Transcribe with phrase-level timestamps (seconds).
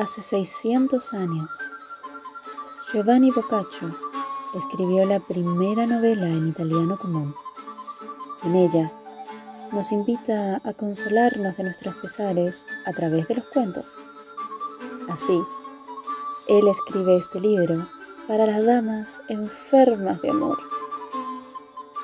[0.00, 1.50] Hace 600 años,
[2.90, 3.94] Giovanni Boccaccio
[4.54, 7.34] escribió la primera novela en italiano común.
[8.42, 8.90] En ella,
[9.72, 13.98] nos invita a consolarnos de nuestros pesares a través de los cuentos.
[15.10, 15.38] Así,
[16.48, 17.86] él escribe este libro
[18.26, 20.56] para las damas enfermas de amor.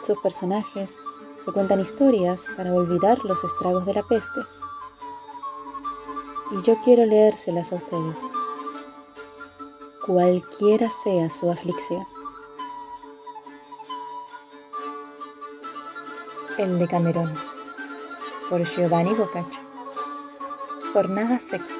[0.06, 0.98] Sus personajes
[1.42, 4.42] se cuentan historias para olvidar los estragos de la peste
[6.56, 8.18] y yo quiero leérselas a ustedes,
[10.06, 12.06] cualquiera sea su aflicción.
[16.56, 17.34] El de Camerón,
[18.48, 19.60] por Giovanni Boccaccio.
[20.94, 21.76] Jornada sexta.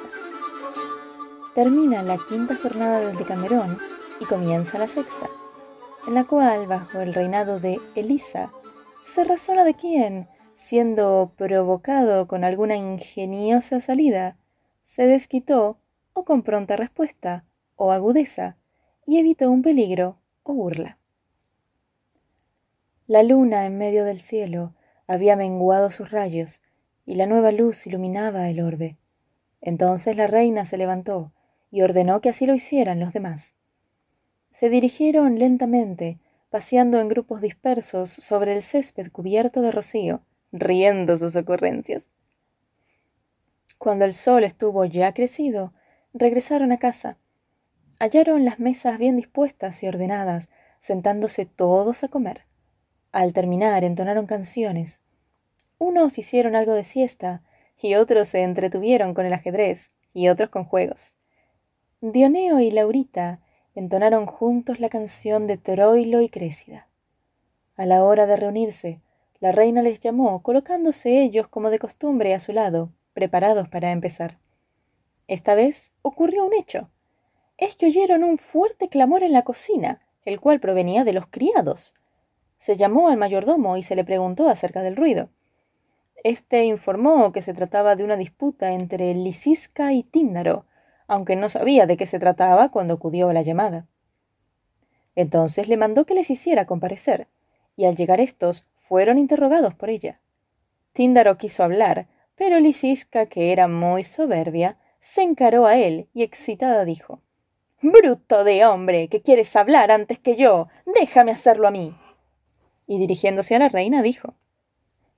[1.55, 3.79] Termina la quinta jornada del Decamerón
[4.19, 5.27] y comienza la sexta,
[6.07, 8.51] en la cual, bajo el reinado de Elisa,
[9.03, 14.37] se razona de quién, siendo provocado con alguna ingeniosa salida,
[14.87, 15.77] se desquitó
[16.13, 17.43] o con pronta respuesta
[17.75, 18.57] o agudeza
[19.05, 20.97] y evitó un peligro o burla.
[23.05, 24.73] La luna en medio del cielo
[25.05, 26.63] había menguado sus rayos
[27.05, 28.97] y la nueva luz iluminaba el orbe.
[29.59, 31.33] Entonces la reina se levantó
[31.69, 33.55] y ordenó que así lo hicieran los demás.
[34.51, 36.17] Se dirigieron lentamente,
[36.49, 40.21] paseando en grupos dispersos sobre el césped cubierto de rocío,
[40.53, 42.03] riendo sus ocurrencias.
[43.77, 45.73] Cuando el sol estuvo ya crecido,
[46.13, 47.17] regresaron a casa.
[47.99, 52.45] Hallaron las mesas bien dispuestas y ordenadas, sentándose todos a comer.
[53.11, 55.01] Al terminar entonaron canciones.
[55.77, 57.43] Unos hicieron algo de siesta,
[57.79, 61.15] y otros se entretuvieron con el ajedrez, y otros con juegos.
[62.01, 63.39] Dioneo y Laurita
[63.75, 66.87] entonaron juntos la canción de Troilo y Crécida.
[67.75, 69.01] A la hora de reunirse,
[69.39, 74.37] la reina les llamó, colocándose ellos como de costumbre a su lado, preparados para empezar.
[75.27, 76.91] Esta vez ocurrió un hecho.
[77.57, 81.95] Es que oyeron un fuerte clamor en la cocina, el cual provenía de los criados.
[82.59, 85.29] Se llamó al mayordomo y se le preguntó acerca del ruido.
[86.23, 90.67] Este informó que se trataba de una disputa entre Lisisca y Tíndaro,
[91.07, 93.87] aunque no sabía de qué se trataba cuando acudió a la llamada.
[95.15, 97.27] Entonces le mandó que les hiciera comparecer,
[97.75, 100.19] y al llegar estos fueron interrogados por ella.
[100.93, 106.85] Tíndaro quiso hablar, pero Lisisca, que era muy soberbia, se encaró a él y excitada
[106.85, 107.21] dijo
[107.81, 110.67] Bruto de hombre, que quieres hablar antes que yo.
[110.85, 111.95] Déjame hacerlo a mí.
[112.87, 114.33] Y dirigiéndose a la reina dijo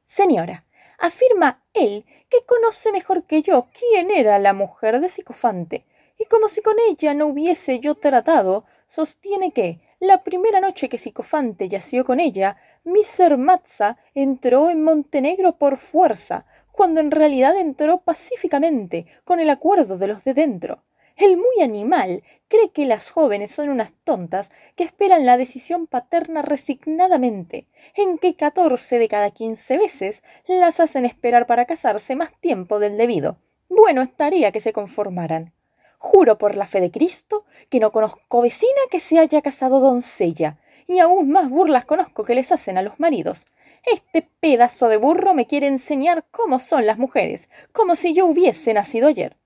[0.05, 0.63] Señora,
[0.97, 5.85] afirma él que conoce mejor que yo quién era la mujer de Sicofante,
[6.17, 10.97] y como si con ella no hubiese yo tratado, sostiene que, la primera noche que
[10.97, 16.45] Sicofante yació con ella, Miser Matza entró en Montenegro por fuerza,
[16.79, 20.81] cuando en realidad entró pacíficamente, con el acuerdo de los de dentro.
[21.17, 26.41] El muy animal cree que las jóvenes son unas tontas que esperan la decisión paterna
[26.41, 32.79] resignadamente, en que catorce de cada quince veces las hacen esperar para casarse más tiempo
[32.79, 33.35] del debido.
[33.67, 35.51] Bueno estaría que se conformaran.
[35.97, 40.59] Juro por la fe de Cristo que no conozco vecina que se haya casado doncella,
[40.87, 43.47] y aún más burlas conozco que les hacen a los maridos.
[43.85, 48.73] Este pedazo de burro me quiere enseñar cómo son las mujeres, como si yo hubiese
[48.73, 49.37] nacido ayer.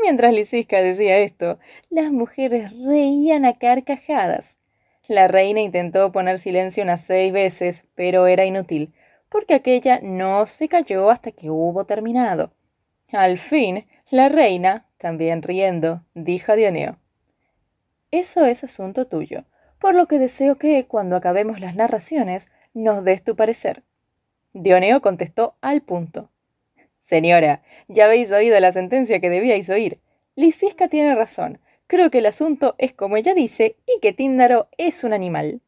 [0.00, 1.58] Mientras Lisisca decía esto,
[1.90, 4.56] las mujeres reían a carcajadas.
[5.08, 8.92] La reina intentó poner silencio unas seis veces, pero era inútil,
[9.28, 12.52] porque aquella no se cayó hasta que hubo terminado.
[13.10, 16.98] Al fin, la reina, también riendo, dijo a Dioneo
[18.10, 19.44] Eso es asunto tuyo,
[19.80, 23.82] por lo que deseo que, cuando acabemos las narraciones, nos des tu parecer.
[24.52, 26.30] Dioneo contestó al punto.
[27.00, 29.98] Señora, ya habéis oído la sentencia que debíais oír.
[30.36, 31.58] Lisisca tiene razón.
[31.88, 35.60] Creo que el asunto es como ella dice y que Tíndaro es un animal.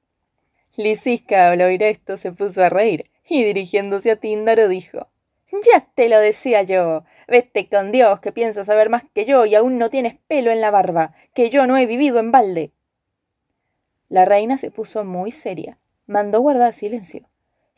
[0.76, 5.08] Lisisca al oír esto se puso a reír y dirigiéndose a Tíndaro dijo
[5.50, 7.05] Ya te lo decía yo.
[7.26, 10.61] Vete con Dios que piensas saber más que yo y aún no tienes pelo en
[10.61, 12.70] la barba, que yo no he vivido en balde.
[14.08, 15.79] La reina se puso muy seria
[16.10, 17.28] mandó guardar silencio,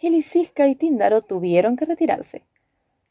[0.00, 2.46] y Lisisca y Tíndaro tuvieron que retirarse.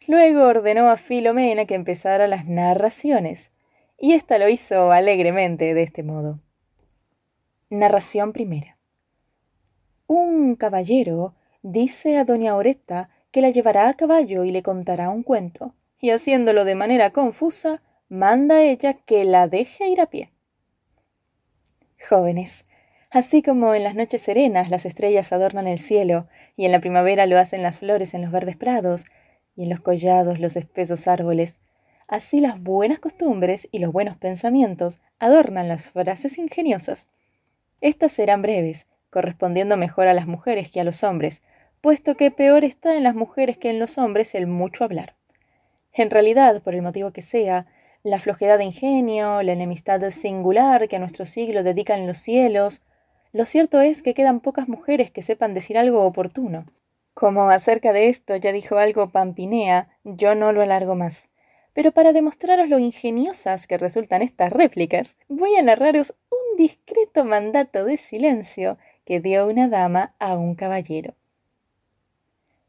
[0.07, 3.51] Luego ordenó a Filomena que empezara las narraciones,
[3.99, 6.39] y ésta lo hizo alegremente de este modo.
[7.69, 8.79] Narración primera.
[10.07, 15.21] Un caballero dice a doña Oretta que la llevará a caballo y le contará un
[15.21, 17.79] cuento, y haciéndolo de manera confusa,
[18.09, 20.31] manda a ella que la deje ir a pie.
[22.09, 22.65] Jóvenes,
[23.11, 27.27] Así como en las noches serenas las estrellas adornan el cielo, y en la primavera
[27.27, 29.05] lo hacen las flores en los verdes prados,
[29.55, 31.61] y en los collados los espesos árboles,
[32.11, 37.07] Así las buenas costumbres y los buenos pensamientos adornan las frases ingeniosas.
[37.79, 41.41] Estas serán breves, correspondiendo mejor a las mujeres que a los hombres,
[41.79, 45.15] puesto que peor está en las mujeres que en los hombres el mucho hablar.
[45.93, 47.65] En realidad, por el motivo que sea,
[48.03, 52.81] la flojedad de ingenio, la enemistad singular que a nuestro siglo dedican los cielos,
[53.33, 56.65] lo cierto es que quedan pocas mujeres que sepan decir algo oportuno.
[57.13, 61.29] Como acerca de esto ya dijo algo Pampinea, yo no lo alargo más.
[61.73, 67.85] Pero para demostraros lo ingeniosas que resultan estas réplicas, voy a narraros un discreto mandato
[67.85, 71.13] de silencio que dio una dama a un caballero.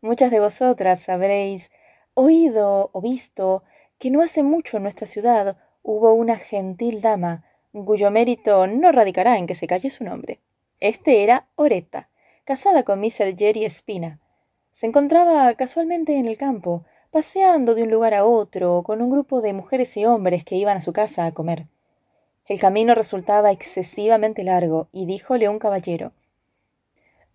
[0.01, 1.73] Muchas de vosotras habréis
[2.15, 3.65] oído o visto
[3.99, 9.39] que no hace mucho en nuestra ciudad hubo una gentil dama, cuyo mérito no radicará
[9.39, 10.41] en que se calle su nombre.
[10.83, 12.09] Este era Oreta,
[12.43, 13.37] casada con Mr.
[13.39, 14.19] Jerry Espina.
[14.73, 19.43] Se encontraba casualmente en el campo, paseando de un lugar a otro con un grupo
[19.43, 21.69] de mujeres y hombres que iban a su casa a comer.
[22.47, 26.13] El camino resultaba excesivamente largo, y díjole un caballero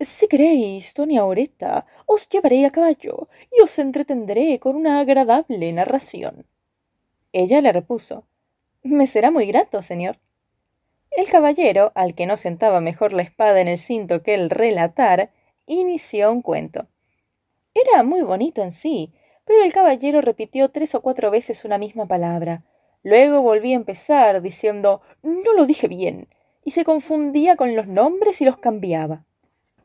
[0.00, 6.46] si queréis, doña Oreta, os llevaré a caballo y os entretendré con una agradable narración.
[7.32, 8.24] Ella le repuso
[8.82, 10.18] Me será muy grato, señor.
[11.10, 15.30] El caballero, al que no sentaba mejor la espada en el cinto que el relatar,
[15.66, 16.86] inició un cuento.
[17.74, 19.12] Era muy bonito en sí,
[19.44, 22.64] pero el caballero repitió tres o cuatro veces una misma palabra.
[23.02, 26.28] Luego volvía a empezar diciendo No lo dije bien,
[26.64, 29.24] y se confundía con los nombres y los cambiaba.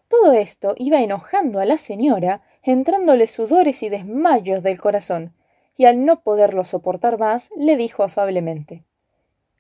[0.10, 5.34] Todo esto iba enojando a la señora, entrándole sudores y desmayos del corazón,
[5.78, 8.84] y al no poderlo soportar más, le dijo afablemente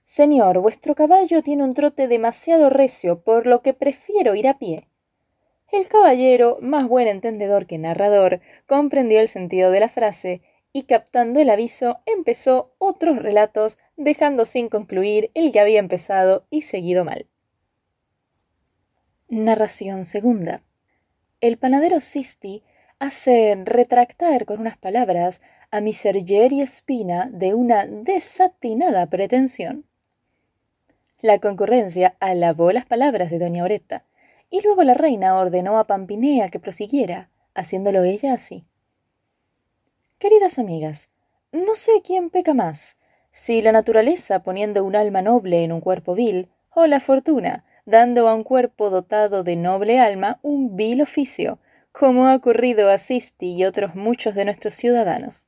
[0.03, 4.87] Señor, vuestro caballo tiene un trote demasiado recio, por lo que prefiero ir a pie.
[5.71, 10.41] El caballero, más buen entendedor que narrador, comprendió el sentido de la frase
[10.71, 16.63] y captando el aviso empezó otros relatos, dejando sin concluir el que había empezado y
[16.63, 17.27] seguido mal.
[19.29, 20.63] Narración segunda.
[21.41, 22.63] El panadero Sisti
[22.99, 25.41] hace retractar con unas palabras
[25.71, 25.81] a.
[25.81, 29.85] Jerry Espina de una desatinada pretensión.
[31.23, 34.03] La concurrencia alabó las palabras de doña Oreta,
[34.49, 38.65] y luego la reina ordenó a Pampinea que prosiguiera, haciéndolo ella así.
[40.19, 41.09] Queridas amigas,
[41.53, 42.97] no sé quién peca más,
[43.31, 48.27] si la naturaleza poniendo un alma noble en un cuerpo vil, o la fortuna, dando
[48.27, 51.57] a un cuerpo dotado de noble alma un vil oficio,
[51.93, 55.45] como ha ocurrido a Sisti y otros muchos de nuestros ciudadanos.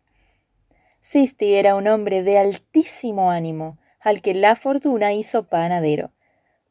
[1.02, 6.12] Sisti era un hombre de altísimo ánimo, al que la fortuna hizo panadero.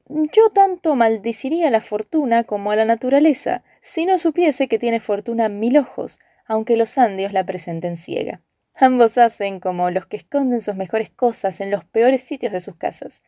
[0.08, 5.00] Yo tanto maldiciría a la fortuna como a la naturaleza, si no supiese que tiene
[5.00, 8.40] fortuna mil ojos, aunque los andios la presenten ciega.
[8.74, 12.76] Ambos hacen como los que esconden sus mejores cosas en los peores sitios de sus
[12.76, 13.20] casas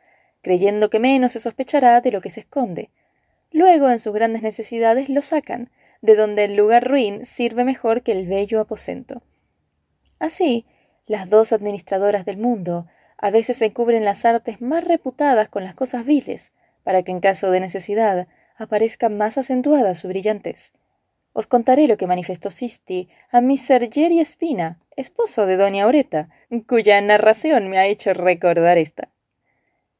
[0.47, 2.91] creyendo que menos se sospechará de lo que se esconde.
[3.51, 5.71] Luego, en sus grandes necesidades, lo sacan,
[6.03, 9.25] de donde el lugar ruin sirve mejor que el bello aposento.
[10.21, 10.65] Así,
[11.05, 12.87] las dos administradoras del mundo
[13.19, 16.53] a veces se cubren las artes más reputadas con las cosas viles,
[16.85, 20.73] para que en caso de necesidad aparezca más acentuada su brillantez.
[21.33, 23.93] Os contaré lo que manifestó Sisti a Mr.
[23.93, 26.31] Jerry Espina, esposo de doña Aureta,
[26.67, 29.11] cuya narración me ha hecho recordar esta.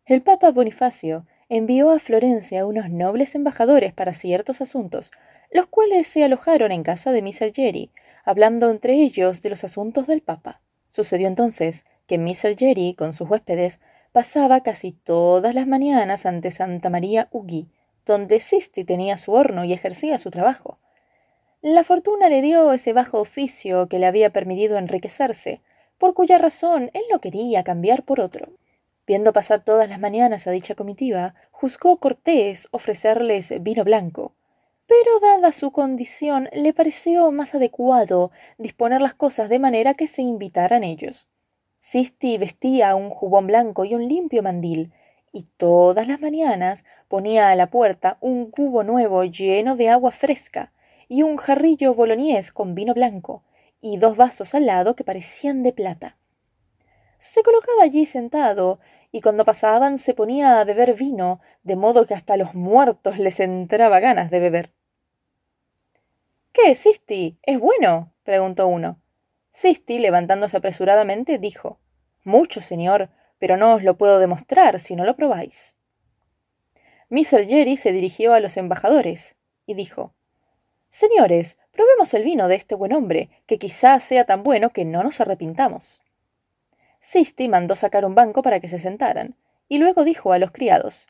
[0.07, 5.11] El Papa Bonifacio envió a Florencia unos nobles embajadores para ciertos asuntos,
[5.51, 7.53] los cuales se alojaron en casa de Mr.
[7.53, 7.91] Jerry,
[8.25, 10.61] hablando entre ellos de los asuntos del Papa.
[10.91, 12.57] Sucedió entonces que Mr.
[12.57, 13.81] Jerry, con sus huéspedes,
[14.13, 17.69] pasaba casi todas las mañanas ante Santa María Ugui,
[18.07, 20.79] donde Sisti tenía su horno y ejercía su trabajo.
[21.61, 25.61] La fortuna le dio ese bajo oficio que le había permitido enriquecerse,
[25.99, 28.53] por cuya razón él no quería cambiar por otro.
[29.07, 34.35] Viendo pasar todas las mañanas a dicha comitiva, juzgó cortés ofrecerles vino blanco.
[34.87, 40.23] Pero dada su condición, le pareció más adecuado disponer las cosas de manera que se
[40.23, 41.27] invitaran ellos.
[41.89, 44.93] Sisti vestía un jubón blanco y un limpio mandil,
[45.31, 50.73] y todas las mañanas ponía a la puerta un cubo nuevo lleno de agua fresca,
[51.07, 53.45] y un jarrillo boloñés con vino blanco,
[53.81, 56.17] y dos vasos al lado que parecían de plata.
[57.21, 58.81] Se colocaba allí sentado,
[59.13, 63.39] y cuando pasaban se ponía a beber vino, de modo que hasta los muertos les
[63.39, 64.73] entraba ganas de beber.
[66.51, 67.39] ¿Qué, Sisti?
[67.43, 68.13] ¿Es bueno?
[68.25, 68.99] preguntó uno.
[69.57, 71.79] Sisti, levantándose apresuradamente, dijo
[72.25, 73.09] Mucho, señor,
[73.39, 75.75] pero no os lo puedo demostrar si no lo probáis.
[77.09, 77.49] Mr.
[77.49, 79.35] Jerry se dirigió a los embajadores
[79.65, 80.13] y dijo
[80.91, 85.03] Señores, probemos el vino de este buen hombre, que quizás sea tan bueno que no
[85.03, 86.03] nos arrepintamos.
[87.01, 89.37] Sisti mandó sacar un banco para que se sentaran,
[89.69, 91.07] y luego dijo a los criados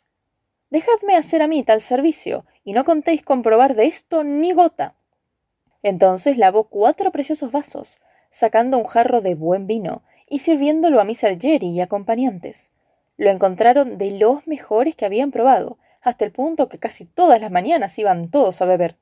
[0.71, 4.95] Dejadme hacer a mí tal servicio, y no contéis comprobar de esto ni gota.
[5.83, 7.99] Entonces lavó cuatro preciosos vasos,
[8.31, 11.41] sacando un jarro de buen vino, y sirviéndolo a Mr.
[11.41, 12.71] Jerry y acompañantes.
[13.17, 17.51] Lo encontraron de los mejores que habían probado, hasta el punto que casi todas las
[17.51, 18.97] mañanas iban todos a beber.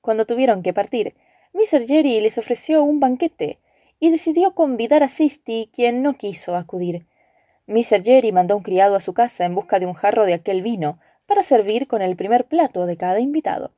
[0.00, 1.14] Cuando tuvieron que partir,
[1.52, 1.86] Mr.
[1.86, 3.58] Jerry les ofreció un banquete,
[3.98, 7.06] y decidió convidar a Sisti, quien no quiso acudir.
[7.66, 8.02] Mr.
[8.02, 10.98] Jerry mandó un criado a su casa en busca de un jarro de aquel vino,
[11.26, 13.72] para servir con el primer plato de cada invitado.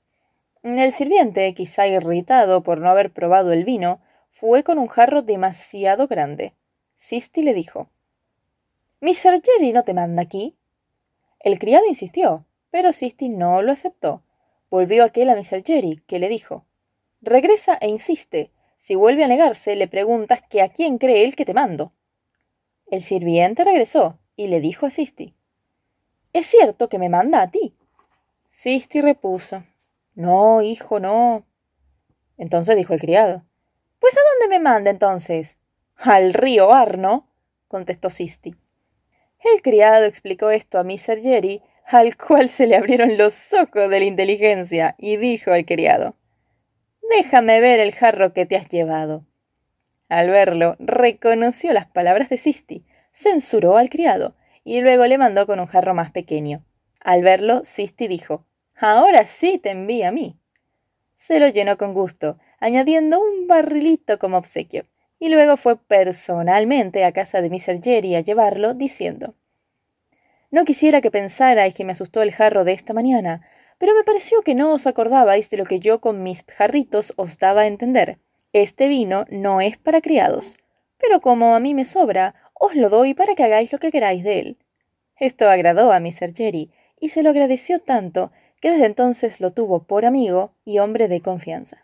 [0.62, 4.00] El sirviente, quizá irritado por no haber probado el vino,
[4.32, 6.54] fue con un jarro demasiado grande.
[6.96, 7.90] Sisti le dijo
[9.02, 9.42] Mr.
[9.44, 10.56] Jerry no te manda aquí.
[11.38, 14.22] El criado insistió, pero Sisti no lo aceptó.
[14.70, 15.62] Volvió aquel a Mr.
[15.62, 16.64] Jerry, que le dijo
[17.20, 18.50] Regresa e insiste.
[18.78, 21.92] Si vuelve a negarse, le preguntas que a quién cree él que te mando.
[22.86, 25.36] El sirviente regresó y le dijo a Sisti
[26.32, 27.76] Es cierto que me manda a ti.
[28.48, 29.66] Sisti repuso
[30.14, 31.44] No, hijo, no.
[32.38, 33.44] Entonces dijo el criado
[34.02, 35.61] Pues a dónde me manda entonces?
[35.94, 37.28] Al río Arno,
[37.68, 38.56] contestó Sisti.
[39.38, 41.23] El criado explicó esto a Mr.
[41.23, 46.16] Jerry, al cual se le abrieron los ojos de la inteligencia, y dijo al criado
[47.11, 49.25] Déjame ver el jarro que te has llevado.
[50.09, 55.61] Al verlo, reconoció las palabras de Sisti, censuró al criado, y luego le mandó con
[55.61, 56.64] un jarro más pequeño.
[56.99, 60.40] Al verlo, Sisti dijo Ahora sí te envía a mí.
[61.14, 64.85] Se lo llenó con gusto, añadiendo un barrilito como obsequio,
[65.19, 67.83] y luego fue personalmente a casa de Mr.
[67.83, 69.35] Jerry a llevarlo, diciendo
[70.52, 73.42] No quisiera que pensarais que me asustó el jarro de esta mañana,
[73.78, 77.37] pero me pareció que no os acordabais de lo que yo con mis jarritos os
[77.38, 78.19] daba a entender.
[78.52, 80.57] Este vino no es para criados,
[80.99, 84.23] pero como a mí me sobra, os lo doy para que hagáis lo que queráis
[84.23, 84.59] de él.
[85.19, 86.33] Esto agradó a Mr.
[86.33, 91.09] Jerry, y se lo agradeció tanto que desde entonces lo tuvo por amigo y hombre
[91.09, 91.83] de confianza.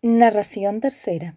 [0.00, 1.34] Narración tercera.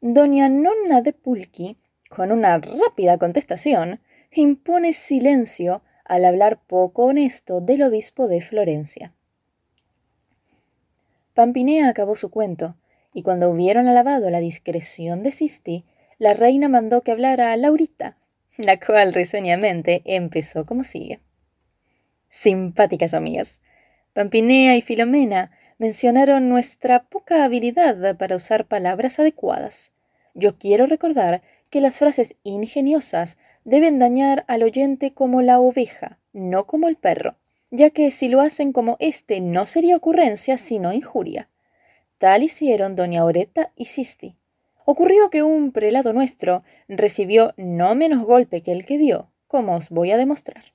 [0.00, 1.76] Doña Nonna de Pulqui,
[2.08, 4.00] con una rápida contestación,
[4.32, 9.12] impone silencio al hablar poco honesto del obispo de Florencia.
[11.34, 12.74] Pampinea acabó su cuento,
[13.12, 15.84] y cuando hubieron alabado la discreción de Sisti,
[16.18, 18.16] la reina mandó que hablara a Laurita,
[18.58, 21.20] la cual risueñamente empezó como sigue.
[22.30, 23.60] Simpáticas amigas.
[24.12, 29.92] Pampinea y Filomena mencionaron nuestra poca habilidad para usar palabras adecuadas.
[30.34, 36.66] Yo quiero recordar que las frases ingeniosas deben dañar al oyente como la oveja, no
[36.66, 37.36] como el perro,
[37.70, 41.48] ya que si lo hacen como éste no sería ocurrencia sino injuria.
[42.18, 44.36] Tal hicieron doña Oreta y Sisti.
[44.84, 49.88] Ocurrió que un prelado nuestro recibió no menos golpe que el que dio, como os
[49.90, 50.74] voy a demostrar.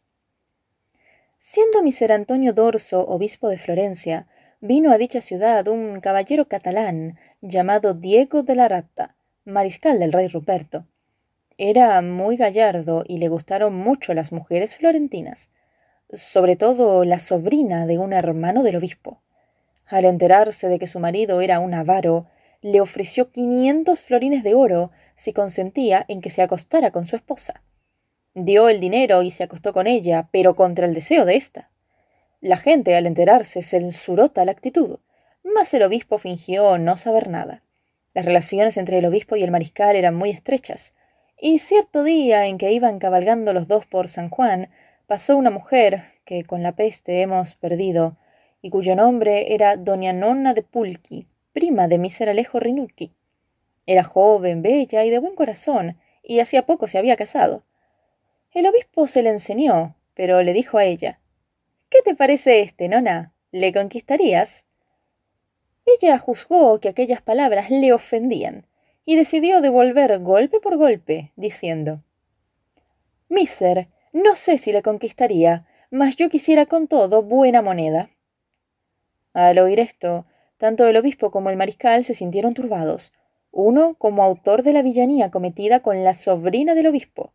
[1.38, 4.28] Siendo miser Antonio Dorso obispo de Florencia,
[4.62, 10.28] vino a dicha ciudad un caballero catalán llamado Diego de la Rata, mariscal del rey
[10.28, 10.86] Ruperto,
[11.62, 15.50] era muy gallardo y le gustaron mucho las mujeres florentinas,
[16.10, 19.22] sobre todo la sobrina de un hermano del obispo.
[19.86, 22.28] Al enterarse de que su marido era un avaro,
[22.62, 27.62] le ofreció quinientos florines de oro si consentía en que se acostara con su esposa.
[28.36, 31.70] Dio el dinero y se acostó con ella, pero contra el deseo de ésta.
[32.42, 35.00] La gente, al enterarse, censuró tal actitud,
[35.44, 37.64] mas el obispo fingió no saber nada.
[38.14, 40.94] Las relaciones entre el obispo y el mariscal eran muy estrechas,
[41.38, 44.70] y cierto día en que iban cabalgando los dos por San Juan,
[45.06, 48.16] pasó una mujer que con la peste hemos perdido,
[48.62, 53.12] y cuyo nombre era Doña Nonna de Pulqui, prima de Miser Alejo Rinucci.
[53.86, 57.64] Era joven, bella y de buen corazón, y hacía poco se había casado.
[58.54, 61.20] El obispo se le enseñó, pero le dijo a ella
[61.90, 63.34] ¿Qué te parece este, nona?
[63.52, 64.66] ¿Le conquistarías?
[65.86, 68.68] Ella juzgó que aquellas palabras le ofendían,
[69.06, 72.04] y decidió devolver golpe por golpe, diciendo
[73.28, 78.12] Miser, no sé si le conquistaría, mas yo quisiera con todo buena moneda.
[79.34, 80.28] Al oír esto,
[80.58, 83.14] tanto el obispo como el mariscal se sintieron turbados,
[83.52, 87.34] uno como autor de la villanía cometida con la sobrina del obispo,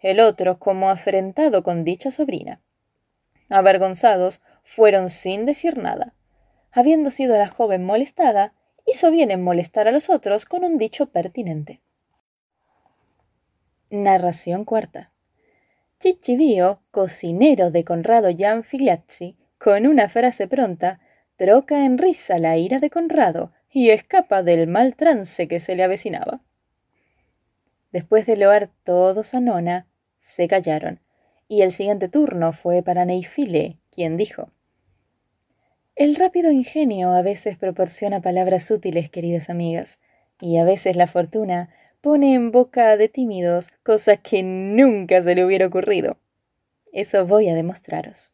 [0.00, 2.60] el otro como afrentado con dicha sobrina.
[3.48, 6.14] Avergonzados, fueron sin decir nada.
[6.70, 8.54] Habiendo sido la joven molestada,
[8.86, 11.80] hizo bien en molestar a los otros con un dicho pertinente.
[13.90, 15.12] Narración cuarta.
[16.00, 21.00] Chichibío, cocinero de Conrado Gian Figliazzi, con una frase pronta,
[21.36, 25.84] troca en risa la ira de Conrado y escapa del mal trance que se le
[25.84, 26.40] avecinaba.
[27.92, 29.86] Después de loar todos a Nona,
[30.18, 31.00] se callaron,
[31.52, 34.48] y el siguiente turno fue para Neifile, quien dijo
[35.94, 39.98] El rápido ingenio a veces proporciona palabras útiles, queridas amigas,
[40.40, 41.68] y a veces la fortuna
[42.00, 46.16] pone en boca de tímidos cosas que nunca se le hubiera ocurrido.
[46.90, 48.32] Eso voy a demostraros.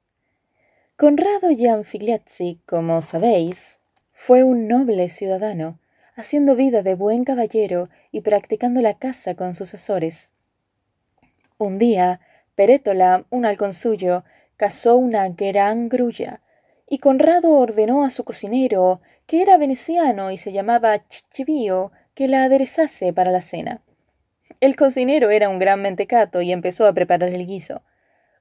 [0.94, 3.80] Conrado Gianfigliazzi, como sabéis,
[4.12, 5.80] fue un noble ciudadano,
[6.14, 10.30] haciendo vida de buen caballero y practicando la caza con sus asores.
[11.58, 12.20] Un día,
[12.58, 14.24] Perétola, un halcón suyo,
[14.56, 16.40] cazó una gran grulla,
[16.88, 22.42] y Conrado ordenó a su cocinero, que era veneciano y se llamaba Chichibío, que la
[22.42, 23.80] aderezase para la cena.
[24.58, 27.82] El cocinero era un gran mentecato y empezó a preparar el guiso.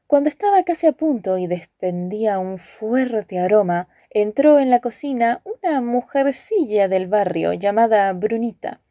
[0.08, 5.80] Cuando estaba casi a punto y despendía un fuerte aroma, entró en la cocina una
[5.80, 8.82] mujercilla del barrio llamada Brunita.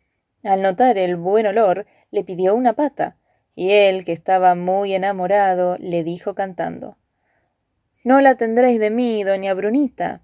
[0.44, 3.16] Al notar el buen olor, le pidió una pata,
[3.56, 6.96] y él, que estaba muy enamorado, le dijo cantando
[8.04, 10.22] No la tendréis de mí, doña Brunita.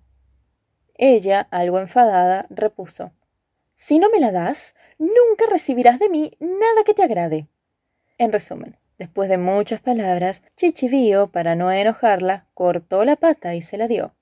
[0.94, 3.10] Ella, algo enfadada, repuso
[3.74, 7.48] Si no me la das, nunca recibirás de mí nada que te agrade.
[8.18, 13.76] En resumen, Después de muchas palabras, Chichivío, para no enojarla, cortó la pata y se
[13.76, 14.14] la dio.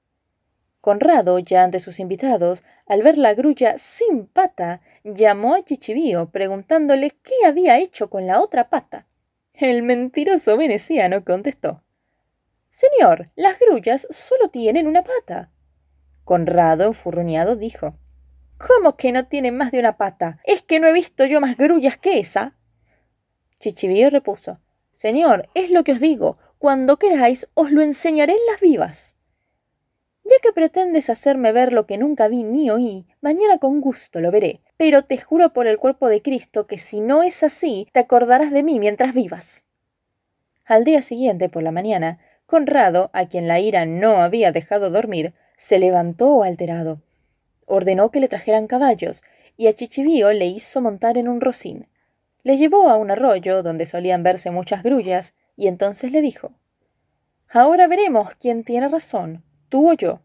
[0.81, 7.11] Conrado, ya ante sus invitados, al ver la grulla sin pata, llamó a Chichivío preguntándole
[7.23, 9.07] qué había hecho con la otra pata.
[9.55, 11.83] El mentiroso veneciano contestó
[12.71, 15.51] Señor, las grullas solo tienen una pata.
[16.25, 17.95] Conrado, enfurruñado, dijo
[18.59, 20.39] ¿Cómo que no tienen más de una pata?
[20.45, 22.57] ¿Es que no he visto yo más grullas que esa?
[23.59, 24.61] Chichivío repuso
[24.93, 29.17] Señor, es lo que os digo, cuando queráis os lo enseñaré en las vivas.
[30.31, 34.31] Ya que pretendes hacerme ver lo que nunca vi ni oí, mañana con gusto lo
[34.31, 37.99] veré, pero te juro por el cuerpo de Cristo que si no es así, te
[37.99, 39.65] acordarás de mí mientras vivas.
[40.65, 45.35] Al día siguiente, por la mañana, Conrado, a quien la ira no había dejado dormir,
[45.57, 47.01] se levantó alterado.
[47.67, 49.25] Ordenó que le trajeran caballos,
[49.57, 51.89] y a Chichivío le hizo montar en un rocín.
[52.45, 56.53] Le llevó a un arroyo donde solían verse muchas grullas, y entonces le dijo
[57.49, 59.43] Ahora veremos quién tiene razón,
[59.99, 60.21] yo.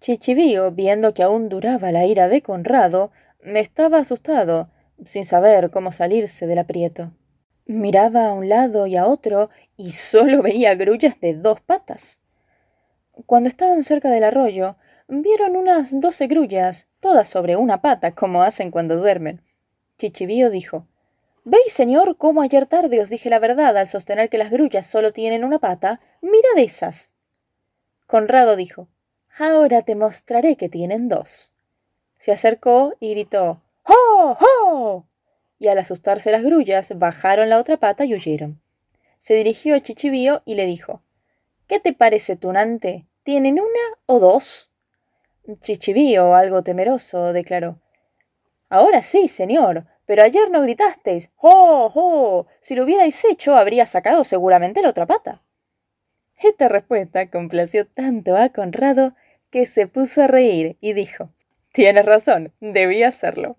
[0.00, 3.10] Chichivío, viendo que aún duraba la ira de Conrado,
[3.42, 4.70] me estaba asustado,
[5.04, 7.12] sin saber cómo salirse del aprieto.
[7.66, 12.18] Miraba a un lado y a otro y solo veía grullas de dos patas.
[13.26, 14.76] Cuando estaban cerca del arroyo,
[15.08, 19.40] vieron unas doce grullas, todas sobre una pata, como hacen cuando duermen.
[19.98, 20.86] Chichivío dijo
[21.44, 25.12] ¿Veis, señor, cómo ayer tarde os dije la verdad al sostener que las grullas solo
[25.12, 26.00] tienen una pata?
[26.22, 27.13] Mirad esas.
[28.06, 28.88] Conrado dijo
[29.38, 31.52] Ahora te mostraré que tienen dos.
[32.18, 34.38] Se acercó y gritó ¡Ho!
[34.38, 35.06] ¡Ho!
[35.58, 38.60] Y al asustarse las grullas, bajaron la otra pata y huyeron.
[39.18, 41.02] Se dirigió a Chichibío y le dijo
[41.66, 43.06] ¿Qué te parece, tunante?
[43.22, 44.70] ¿Tienen una o dos?
[45.60, 47.80] Chichibío, algo temeroso, declaró
[48.68, 51.30] Ahora sí, señor, pero ayer no gritasteis.
[51.36, 52.46] ¡Oh, oh!
[52.60, 55.43] Si lo hubierais hecho, habría sacado seguramente la otra pata.
[56.42, 59.14] Esta respuesta complació tanto a Conrado
[59.50, 61.30] que se puso a reír y dijo
[61.72, 63.56] Tienes razón, debía hacerlo.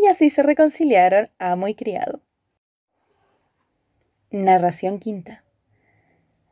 [0.00, 2.20] Y así se reconciliaron amo y criado.
[4.30, 5.44] Narración quinta.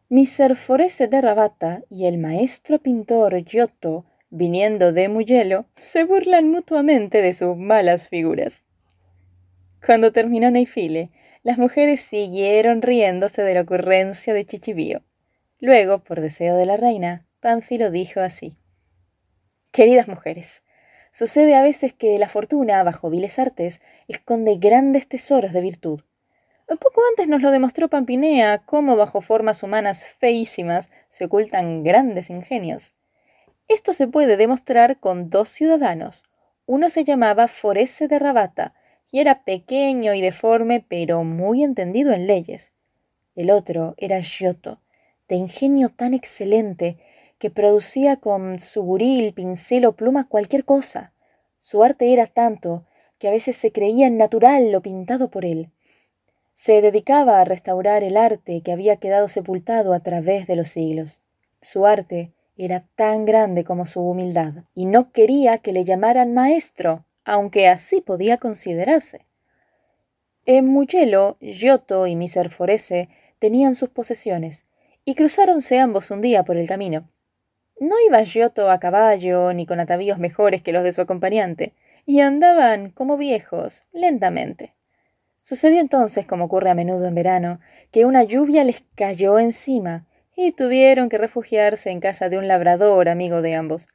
[0.08, 7.32] Miserforese de Rabata y el maestro pintor Giotto, viniendo de Mugello, se burlan mutuamente de
[7.32, 8.64] sus malas figuras.
[9.84, 11.10] Cuando terminó Neifile,
[11.42, 15.02] las mujeres siguieron riéndose de la ocurrencia de Chichibío.
[15.58, 18.56] Luego, por deseo de la reina, Pánfilo dijo así
[19.72, 20.62] Queridas mujeres,
[21.12, 26.00] sucede a veces que la fortuna, bajo viles artes, esconde grandes tesoros de virtud.
[26.66, 32.92] Poco antes nos lo demostró Pampinea, cómo bajo formas humanas feísimas se ocultan grandes ingenios.
[33.68, 36.24] Esto se puede demostrar con dos ciudadanos.
[36.66, 38.74] Uno se llamaba Forese de Rabata,
[39.10, 42.72] y era pequeño y deforme, pero muy entendido en leyes.
[43.34, 44.80] El otro era Giotto,
[45.28, 46.98] de ingenio tan excelente
[47.38, 51.12] que producía con su buril, pincel o pluma cualquier cosa.
[51.60, 52.84] Su arte era tanto
[53.18, 55.70] que a veces se creía natural lo pintado por él.
[56.54, 61.20] Se dedicaba a restaurar el arte que había quedado sepultado a través de los siglos.
[61.60, 67.04] Su arte era tan grande como su humildad, y no quería que le llamaran maestro,
[67.24, 69.26] aunque así podía considerarse.
[70.46, 73.08] En Mugello, Giotto y Miserforese
[73.38, 74.64] tenían sus posesiones,
[75.08, 77.08] y cruzáronse ambos un día por el camino.
[77.78, 82.20] No iba Giotto a caballo ni con atavíos mejores que los de su acompañante, y
[82.20, 84.74] andaban como viejos, lentamente.
[85.42, 87.60] Sucedió entonces, como ocurre a menudo en verano,
[87.92, 93.08] que una lluvia les cayó encima y tuvieron que refugiarse en casa de un labrador
[93.08, 93.86] amigo de ambos.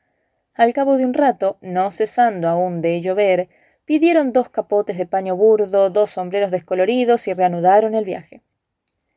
[0.53, 3.49] Al cabo de un rato, no cesando aún de llover,
[3.83, 8.41] pidieron dos capotes de paño burdo, dos sombreros descoloridos y reanudaron el viaje.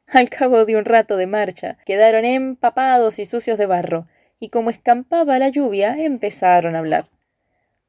[0.07, 4.07] Al cabo de un rato de marcha, quedaron empapados y sucios de barro,
[4.39, 7.09] y como escampaba la lluvia, empezaron a hablar.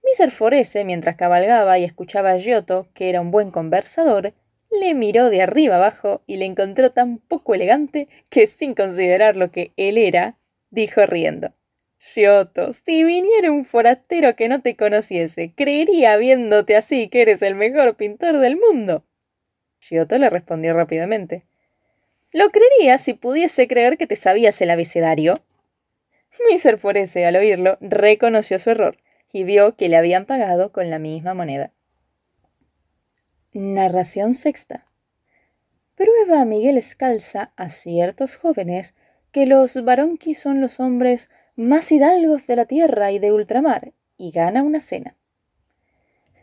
[0.03, 4.33] Miser Forese, mientras cabalgaba y escuchaba a Giotto, que era un buen conversador,
[4.71, 9.51] le miró de arriba abajo y le encontró tan poco elegante que, sin considerar lo
[9.51, 10.37] que él era,
[10.69, 11.53] dijo riendo.
[11.99, 17.55] Giotto, si viniera un forastero que no te conociese, creería viéndote así que eres el
[17.55, 19.03] mejor pintor del mundo.
[19.79, 21.45] Giotto le respondió rápidamente.
[22.35, 25.41] Lo creería si pudiese creer que te sabías el abecedario.
[26.51, 28.97] Miser Forese, al oírlo, reconoció su error
[29.31, 31.71] y vio que le habían pagado con la misma moneda.
[33.53, 34.85] Narración sexta.
[35.95, 38.95] Prueba Miguel Escalza a ciertos jóvenes
[39.31, 44.31] que los varonquis son los hombres más hidalgos de la tierra y de ultramar, y
[44.31, 45.15] gana una cena.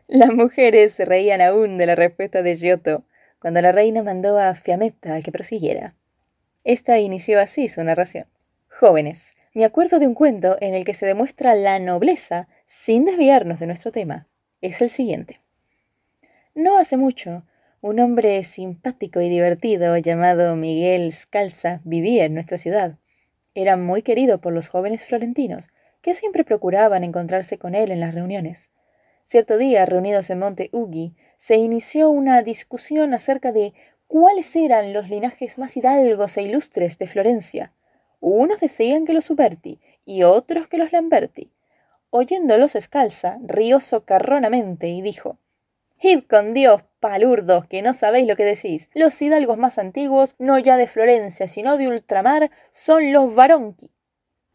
[0.06, 3.04] Las mujeres se reían aún de la respuesta de Giotto
[3.42, 5.96] cuando la reina mandó a Fiametta a que prosiguiera.
[6.62, 8.24] Esta inició así su narración.
[8.68, 13.58] Jóvenes, me acuerdo de un cuento en el que se demuestra la nobleza sin desviarnos
[13.58, 14.28] de nuestro tema.
[14.60, 15.40] Es el siguiente.
[16.54, 17.42] No hace mucho,
[17.80, 22.94] un hombre simpático y divertido llamado Miguel Scalza vivía en nuestra ciudad.
[23.56, 25.68] Era muy querido por los jóvenes florentinos,
[26.00, 28.70] que siempre procuraban encontrarse con él en las reuniones.
[29.24, 33.74] Cierto día, reunidos en Monte Ughi, se inició una discusión acerca de
[34.06, 37.72] cuáles eran los linajes más hidalgos e ilustres de Florencia.
[38.20, 41.50] Unos decían que los Uberti y otros que los Lamberti.
[42.10, 45.36] Oyéndolos escalza, rió socarronamente y dijo
[46.00, 48.88] Id con Dios, palurdos, que no sabéis lo que decís.
[48.94, 53.90] Los hidalgos más antiguos, no ya de Florencia, sino de ultramar, son los varonqui.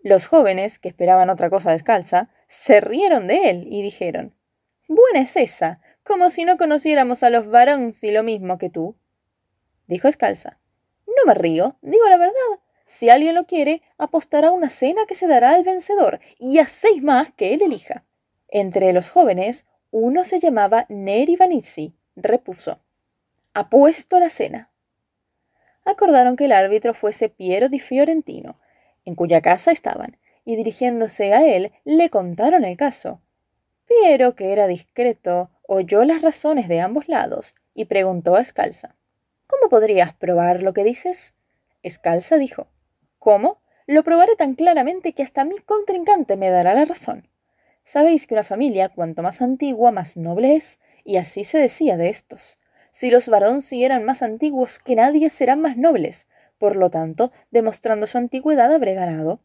[0.03, 4.33] Los jóvenes, que esperaban otra cosa descalza, se rieron de él y dijeron
[4.87, 8.95] Buena es esa, como si no conociéramos a los varonqui lo mismo que tú.
[9.87, 10.57] Dijo Escalza.
[11.05, 12.33] No me río, digo la verdad.
[12.85, 17.03] Si alguien lo quiere, apostará una cena que se dará al vencedor, y a seis
[17.03, 18.05] más que él elija.
[18.47, 22.79] Entre los jóvenes, uno se llamaba Neri Vanizzi, repuso.
[23.53, 24.71] Apuesto la cena.
[25.83, 28.59] Acordaron que el árbitro fuese Piero di Fiorentino,
[29.03, 33.19] en cuya casa estaban, y dirigiéndose a él, le contaron el caso.
[33.85, 38.95] Piero, que era discreto, oyó las razones de ambos lados y preguntó a Escalza.
[39.45, 41.35] ¿Cómo podrías probar lo que dices?
[41.83, 42.67] Escalza dijo.
[43.19, 43.61] ¿Cómo?
[43.85, 47.29] Lo probaré tan claramente que hasta mi contrincante me dará la razón.
[47.83, 52.09] Sabéis que una familia, cuanto más antigua, más noble es, y así se decía de
[52.09, 52.59] estos.
[52.91, 56.27] Si los Varonsi eran más antiguos que nadie, serán más nobles.
[56.57, 59.39] Por lo tanto, demostrando su antigüedad, habré ganado.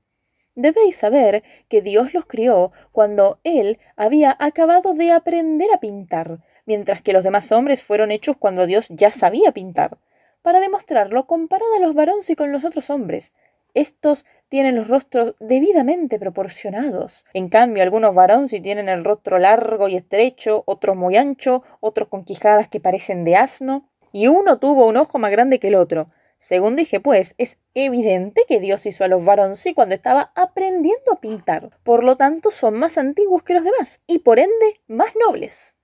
[0.55, 7.03] Debéis saber que Dios los crió cuando Él había acabado de aprender a pintar, mientras
[7.03, 9.99] que los demás hombres fueron hechos cuando Dios ya sabía pintar.
[10.43, 13.33] Para demostrarlo, comparad a los Varonsi con los otros hombres.
[13.75, 17.25] Estos tienen los rostros debidamente proporcionados.
[17.33, 22.25] En cambio, algunos varones tienen el rostro largo y estrecho, otros muy ancho, otros con
[22.25, 26.11] quijadas que parecen de asno, y uno tuvo un ojo más grande que el otro.
[26.43, 31.21] Según dije, pues, es evidente que Dios hizo a los varones cuando estaba aprendiendo a
[31.21, 31.71] pintar.
[31.85, 35.79] Por lo tanto, son más antiguos que los demás, y por ende, más nobles.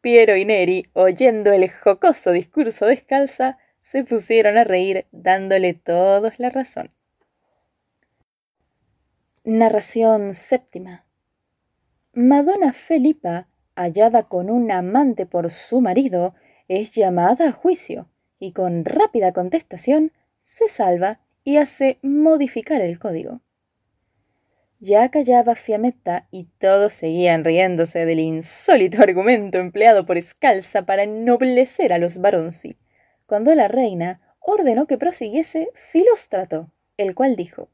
[0.00, 6.40] Piero y Neri, oyendo el jocoso discurso de Escalza, se pusieron a reír dándole todos
[6.40, 6.90] la razón.
[9.44, 11.06] Narración séptima.
[12.12, 16.34] Madonna Felipa, hallada con un amante por su marido,
[16.66, 18.08] es llamada a juicio
[18.44, 23.40] y con rápida contestación se salva y hace modificar el código.
[24.80, 31.90] Ya callaba Fiametta y todos seguían riéndose del insólito argumento empleado por Escalza para ennoblecer
[31.94, 32.76] a los Baronzi
[33.26, 37.70] cuando la reina ordenó que prosiguiese Filóstrato, el cual dijo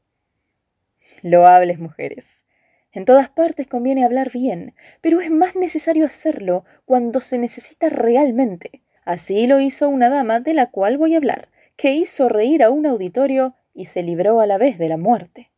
[1.21, 2.45] Loables mujeres.
[2.93, 8.83] En todas partes conviene hablar bien, pero es más necesario hacerlo cuando se necesita realmente.
[9.03, 12.69] Así lo hizo una dama de la cual voy a hablar, que hizo reír a
[12.69, 15.51] un auditorio y se libró a la vez de la muerte.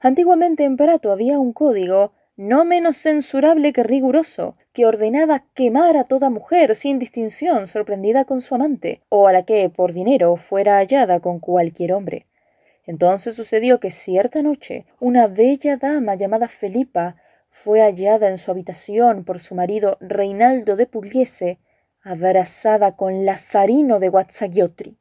[0.00, 6.04] Antiguamente en Prato había un código no menos censurable que riguroso, que ordenaba quemar a
[6.04, 10.78] toda mujer sin distinción sorprendida con su amante, o a la que, por dinero, fuera
[10.78, 12.26] hallada con cualquier hombre.
[12.84, 17.16] Entonces sucedió que cierta noche una bella dama llamada Felipa
[17.48, 21.58] fue hallada en su habitación por su marido Reinaldo de Pugliese,
[22.02, 24.98] abrazada con Lazarino de Guazzagiotri.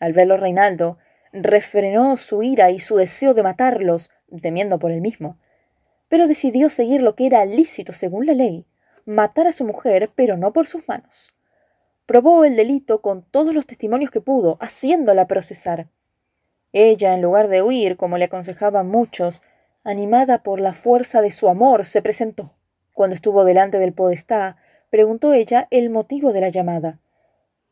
[0.00, 0.98] Al verlo Reinaldo,
[1.32, 4.10] refrenó su ira y su deseo de matarlos,
[4.42, 5.38] temiendo por él mismo,
[6.08, 8.66] pero decidió seguir lo que era lícito según la ley,
[9.04, 11.32] matar a su mujer, pero no por sus manos.
[12.06, 15.88] Probó el delito con todos los testimonios que pudo, haciéndola procesar.
[16.72, 19.42] Ella, en lugar de huir, como le aconsejaban muchos,
[19.84, 22.52] animada por la fuerza de su amor, se presentó.
[22.92, 24.56] Cuando estuvo delante del podestá,
[24.96, 27.00] preguntó ella el motivo de la llamada.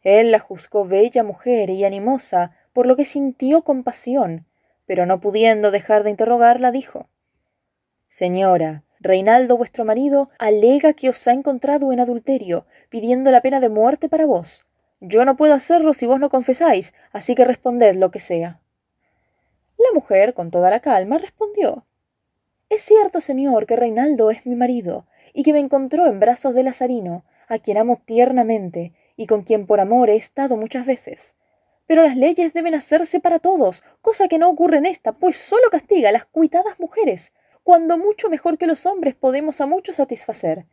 [0.02, 4.44] Él la juzgó bella mujer y animosa, por lo que sintió compasión,
[4.84, 7.08] pero no pudiendo dejar de interrogarla, dijo
[8.08, 13.70] Señora, Reinaldo vuestro marido alega que os ha encontrado en adulterio, pidiendo la pena de
[13.70, 14.66] muerte para vos.
[15.00, 18.60] Yo no puedo hacerlo si vos no confesáis, así que responded lo que sea.
[19.78, 21.86] La mujer, con toda la calma, respondió
[22.68, 26.62] Es cierto, señor, que Reinaldo es mi marido, y que me encontró en brazos de
[26.62, 31.36] Lazarino, a quien amo tiernamente, y con quien por amor he estado muchas veces.
[31.86, 35.68] Pero las leyes deben hacerse para todos, cosa que no ocurre en esta, pues solo
[35.70, 40.66] castiga a las cuitadas mujeres, cuando mucho mejor que los hombres podemos a muchos satisfacer.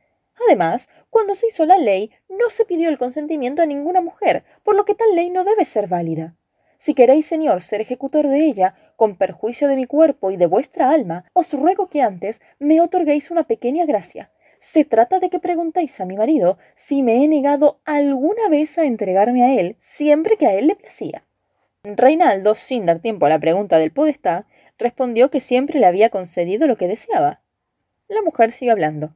[0.48, 4.76] Además, cuando se hizo la ley, no se pidió el consentimiento a ninguna mujer, por
[4.76, 6.36] lo que tal ley no debe ser válida.
[6.78, 10.90] Si queréis, Señor, ser ejecutor de ella, con perjuicio de mi cuerpo y de vuestra
[10.90, 16.00] alma, os ruego que antes me otorguéis una pequeña gracia, se trata de que preguntéis
[16.00, 20.46] a mi marido si me he negado alguna vez a entregarme a él siempre que
[20.46, 21.26] a él le placía.
[21.84, 24.46] Reinaldo, sin dar tiempo a la pregunta del podestá,
[24.78, 27.42] respondió que siempre le había concedido lo que deseaba.
[28.08, 29.16] La mujer sigue hablando.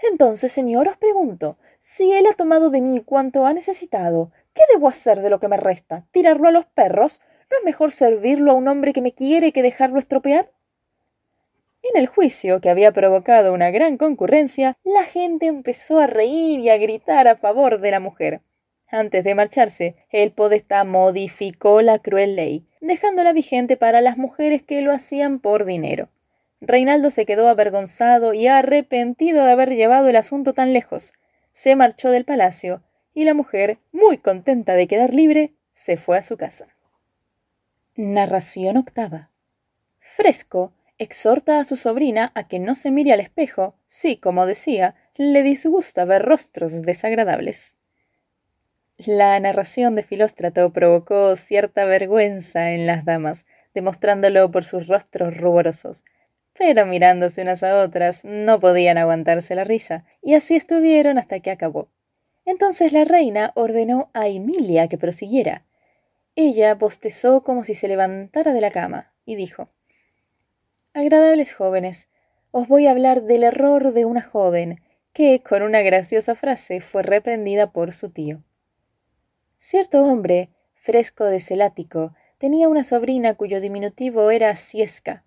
[0.00, 4.88] Entonces, señor, os pregunto, si él ha tomado de mí cuanto ha necesitado, ¿qué debo
[4.88, 6.06] hacer de lo que me resta?
[6.10, 7.20] ¿Tirarlo a los perros?
[7.52, 10.50] ¿No es mejor servirlo a un hombre que me quiere que dejarlo estropear?
[11.82, 16.70] En el juicio, que había provocado una gran concurrencia, la gente empezó a reír y
[16.70, 18.40] a gritar a favor de la mujer.
[18.88, 24.80] Antes de marcharse, el podestá modificó la cruel ley, dejándola vigente para las mujeres que
[24.82, 26.08] lo hacían por dinero.
[26.60, 31.12] Reinaldo se quedó avergonzado y arrepentido de haber llevado el asunto tan lejos.
[31.52, 32.82] Se marchó del palacio,
[33.14, 36.66] y la mujer, muy contenta de quedar libre, se fue a su casa.
[37.96, 39.30] Narración octava.
[39.98, 44.94] Fresco exhorta a su sobrina a que no se mire al espejo si, como decía,
[45.16, 47.76] le disgusta ver rostros desagradables.
[48.96, 56.04] La narración de Filóstrato provocó cierta vergüenza en las damas, demostrándolo por sus rostros ruborosos.
[56.56, 61.50] Pero mirándose unas a otras, no podían aguantarse la risa, y así estuvieron hasta que
[61.50, 61.88] acabó.
[62.44, 65.64] Entonces la reina ordenó a Emilia que prosiguiera.
[66.36, 69.68] Ella bostezó como si se levantara de la cama, y dijo
[70.94, 72.06] Agradables jóvenes,
[72.50, 74.82] os voy a hablar del error de una joven
[75.14, 78.42] que, con una graciosa frase, fue reprendida por su tío.
[79.58, 85.24] Cierto hombre, fresco de celático, tenía una sobrina cuyo diminutivo era Ciesca.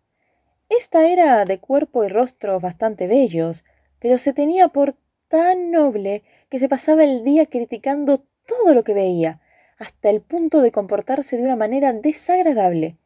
[0.69, 3.65] Esta era de cuerpo y rostro bastante bellos,
[3.97, 4.95] pero se tenía por
[5.29, 9.41] tan noble que se pasaba el día criticando todo lo que veía,
[9.79, 12.97] hasta el punto de comportarse de una manera desagradable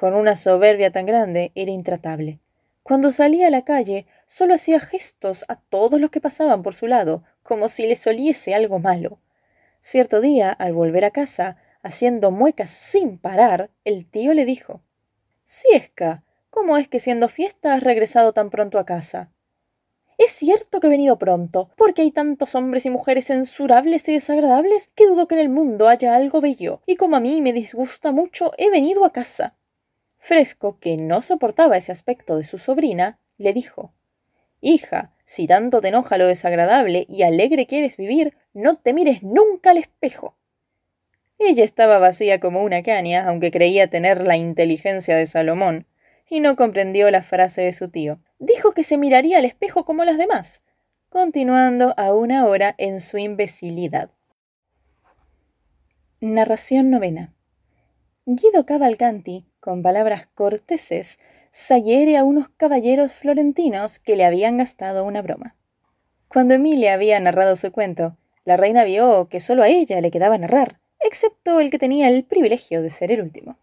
[0.00, 2.40] con una soberbia tan grande, era intratable.
[2.82, 6.86] Cuando salía a la calle, solo hacía gestos a todos los que pasaban por su
[6.86, 9.18] lado, como si le soliese algo malo.
[9.82, 14.80] Cierto día, al volver a casa, haciendo muecas sin parar, el tío le dijo
[15.44, 19.30] Siesca, ¿cómo es que siendo fiesta has regresado tan pronto a casa?
[20.16, 24.88] Es cierto que he venido pronto, porque hay tantos hombres y mujeres censurables y desagradables
[24.94, 28.12] que dudo que en el mundo haya algo bello, y como a mí me disgusta
[28.12, 29.58] mucho, he venido a casa.
[30.20, 33.94] Fresco, que no soportaba ese aspecto de su sobrina, le dijo
[34.60, 39.70] Hija, si tanto te enoja lo desagradable y alegre quieres vivir, no te mires nunca
[39.70, 40.36] al espejo.
[41.38, 45.86] Ella estaba vacía como una caña, aunque creía tener la inteligencia de Salomón,
[46.28, 48.20] y no comprendió la frase de su tío.
[48.38, 50.62] Dijo que se miraría al espejo como las demás,
[51.08, 54.10] continuando aún ahora en su imbecilidad.
[56.20, 57.32] Narración novena.
[58.32, 61.18] Guido Cavalcanti, con palabras corteses,
[61.50, 65.56] sayere a unos caballeros florentinos que le habían gastado una broma.
[66.28, 70.38] Cuando Emilia había narrado su cuento, la reina vio que solo a ella le quedaba
[70.38, 73.58] narrar, excepto el que tenía el privilegio de ser el último.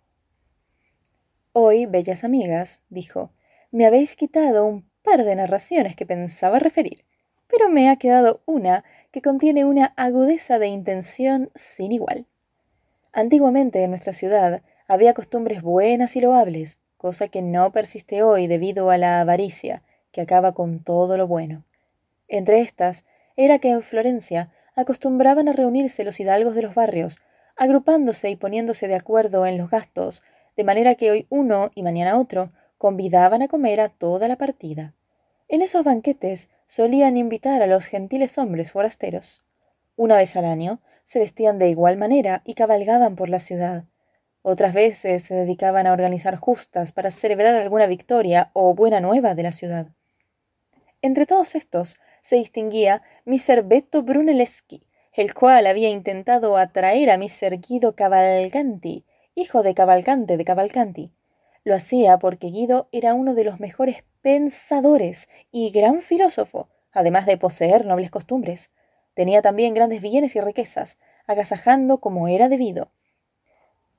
[1.53, 3.31] Hoy, bellas amigas, dijo,
[3.71, 7.05] me habéis quitado un par de narraciones que pensaba referir,
[7.47, 12.25] pero me ha quedado una que contiene una agudeza de intención sin igual.
[13.17, 18.91] Antiguamente en nuestra ciudad había costumbres buenas y loables, cosa que no persiste hoy debido
[18.91, 21.63] a la avaricia, que acaba con todo lo bueno.
[22.27, 27.17] Entre estas era que en Florencia acostumbraban a reunirse los hidalgos de los barrios,
[27.55, 30.21] agrupándose y poniéndose de acuerdo en los gastos,
[30.55, 34.93] de manera que hoy uno y mañana otro convidaban a comer a toda la partida.
[35.47, 39.41] En esos banquetes solían invitar a los gentiles hombres forasteros.
[39.95, 43.85] Una vez al año se vestían de igual manera y cabalgaban por la ciudad.
[44.41, 49.43] Otras veces se dedicaban a organizar justas para celebrar alguna victoria o buena nueva de
[49.43, 49.87] la ciudad.
[51.01, 57.57] Entre todos estos se distinguía Miser Beto Brunelleschi, el cual había intentado atraer a Miser
[57.61, 61.13] Guido Cavalcanti, hijo de Cavalcante de Cavalcanti.
[61.63, 67.37] Lo hacía porque Guido era uno de los mejores pensadores y gran filósofo, además de
[67.37, 68.71] poseer nobles costumbres.
[69.17, 72.91] Tenía también grandes bienes y riquezas, agasajando como era debido.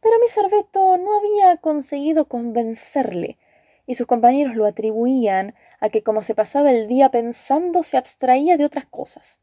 [0.00, 3.36] Pero Miser Beto no había conseguido convencerle,
[3.84, 8.56] y sus compañeros lo atribuían a que como se pasaba el día pensando se abstraía
[8.56, 9.40] de otras cosas.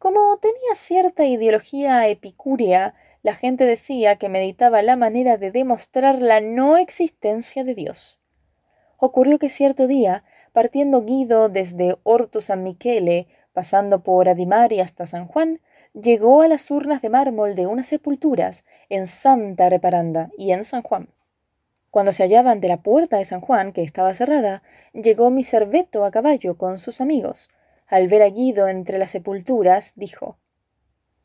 [0.00, 6.40] Como tenía cierta ideología epicúrea, la gente decía que meditaba la manera de demostrar la
[6.40, 8.18] no existencia de Dios.
[8.96, 15.26] Ocurrió que cierto día, partiendo Guido desde Orto San Michele, pasando por Adimari hasta San
[15.26, 15.60] Juan,
[15.94, 20.82] llegó a las urnas de mármol de unas sepulturas en Santa Reparanda y en San
[20.82, 21.08] Juan.
[21.90, 26.04] Cuando se hallaba ante la puerta de San Juan, que estaba cerrada, llegó mi serveto
[26.04, 27.48] a caballo con sus amigos.
[27.86, 30.36] Al ver a Guido entre las sepulturas, dijo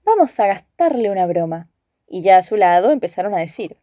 [0.06, 1.67] Vamos a gastarle una broma.
[2.08, 3.76] Y ya a su lado empezaron a decir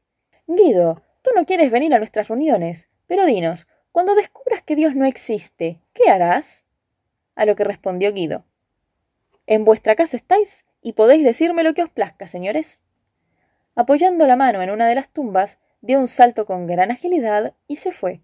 [0.47, 5.05] Guido, tú no quieres venir a nuestras reuniones, pero dinos, cuando descubras que Dios no
[5.05, 6.65] existe, ¿qué harás?
[7.39, 8.45] A lo que respondió Guido
[9.47, 12.81] En vuestra casa estáis y podéis decirme lo que os plazca, señores.
[13.77, 17.77] Apoyando la mano en una de las tumbas, dio un salto con gran agilidad y
[17.77, 18.23] se fue.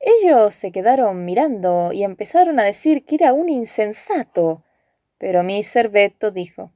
[0.00, 4.64] Ellos se quedaron mirando y empezaron a decir que era un insensato.
[5.18, 6.72] Pero mi Serveto dijo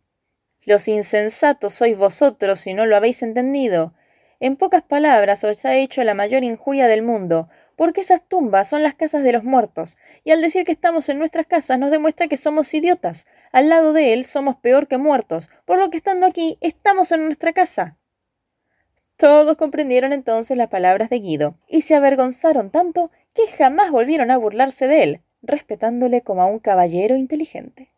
[0.65, 3.95] Los insensatos sois vosotros si no lo habéis entendido.
[4.39, 8.83] En pocas palabras os ha hecho la mayor injuria del mundo, porque esas tumbas son
[8.83, 12.29] las casas de los muertos, y al decir que estamos en nuestras casas nos demuestra
[12.29, 13.27] que somos idiotas.
[13.53, 17.25] Al lado de él somos peor que muertos, por lo que estando aquí estamos en
[17.25, 17.99] nuestra casa.
[19.17, 24.37] Todos comprendieron entonces las palabras de Guido, y se avergonzaron tanto que jamás volvieron a
[24.37, 27.89] burlarse de él, respetándole como a un caballero inteligente.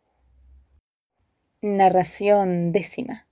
[1.61, 3.27] Narración décima.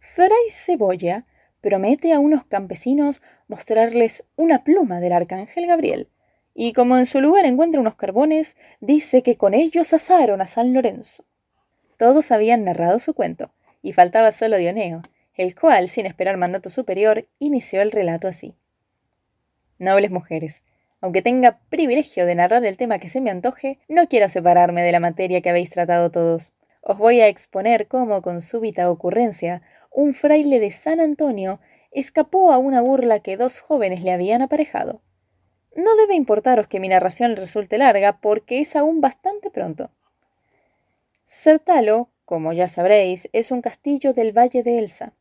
[0.00, 1.24] Fray Cebolla
[1.60, 6.08] promete a unos campesinos mostrarles una pluma del arcángel Gabriel,
[6.54, 10.72] y como en su lugar encuentra unos carbones, dice que con ellos asaron a San
[10.74, 11.24] Lorenzo.
[11.96, 15.02] Todos habían narrado su cuento, y faltaba solo Dioneo,
[15.34, 18.54] el cual, sin esperar mandato superior, inició el relato así.
[19.78, 20.64] Nobles mujeres,
[21.00, 24.92] aunque tenga privilegio de narrar el tema que se me antoje, no quiero separarme de
[24.92, 26.52] la materia que habéis tratado todos.
[26.80, 29.62] Os voy a exponer cómo, con súbita ocurrencia,
[29.98, 31.58] un fraile de San Antonio
[31.90, 35.02] escapó a una burla que dos jóvenes le habían aparejado.
[35.74, 39.90] No debe importaros que mi narración resulte larga, porque es aún bastante pronto.
[41.24, 45.14] Sertalo, como ya sabréis, es un castillo del Valle de Elsa.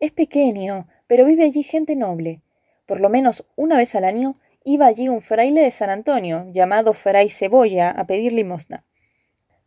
[0.00, 2.40] Es pequeño, pero vive allí gente noble.
[2.86, 6.94] Por lo menos una vez al año iba allí un fraile de San Antonio, llamado
[6.94, 8.85] Fray Cebolla, a pedir limosna.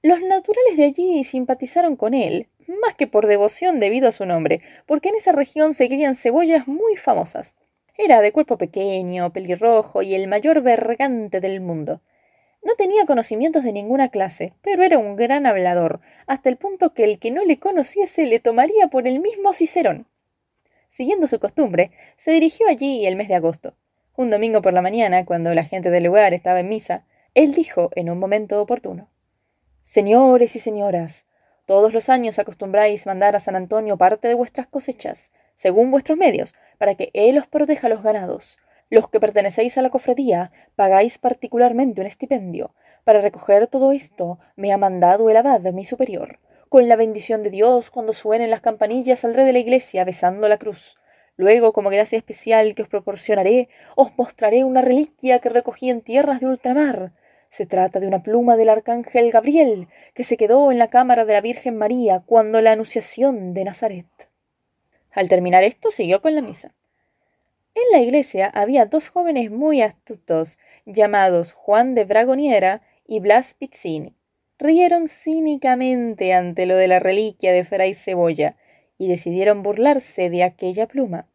[0.01, 2.47] Los naturales de allí simpatizaron con él,
[2.81, 6.67] más que por devoción debido a su nombre, porque en esa región se crían cebollas
[6.67, 7.55] muy famosas.
[7.97, 12.01] Era de cuerpo pequeño, pelirrojo y el mayor bergante del mundo.
[12.63, 17.03] No tenía conocimientos de ninguna clase, pero era un gran hablador, hasta el punto que
[17.03, 20.07] el que no le conociese le tomaría por el mismo Cicerón
[20.89, 23.73] siguiendo su costumbre, se dirigió allí el mes de agosto.
[24.15, 27.89] Un domingo por la mañana, cuando la gente del lugar estaba en misa, él dijo
[27.95, 29.07] en un momento oportuno
[29.81, 31.25] Señores y señoras,
[31.65, 36.53] todos los años acostumbráis mandar a San Antonio parte de vuestras cosechas, según vuestros medios,
[36.77, 38.59] para que él os proteja los ganados.
[38.89, 42.73] Los que pertenecéis a la cofradía pagáis particularmente un estipendio.
[43.03, 46.39] Para recoger todo esto me ha mandado el abad, mi superior.
[46.69, 50.57] Con la bendición de Dios, cuando suenen las campanillas, saldré de la iglesia besando la
[50.57, 50.97] cruz.
[51.35, 56.41] Luego, como gracia especial que os proporcionaré, os mostraré una reliquia que recogí en tierras
[56.41, 57.11] de ultramar.
[57.49, 61.33] Se trata de una pluma del arcángel Gabriel, que se quedó en la cámara de
[61.33, 64.07] la Virgen María cuando la Anunciación de Nazaret.
[65.11, 66.73] Al terminar esto, siguió con la misa.
[67.75, 74.15] En la iglesia había dos jóvenes muy astutos, llamados Juan de Bragoniera y Blas Pizzini
[74.59, 78.57] rieron cínicamente ante lo de la reliquia de Fray Cebolla
[78.97, 81.27] y decidieron burlarse de aquella pluma.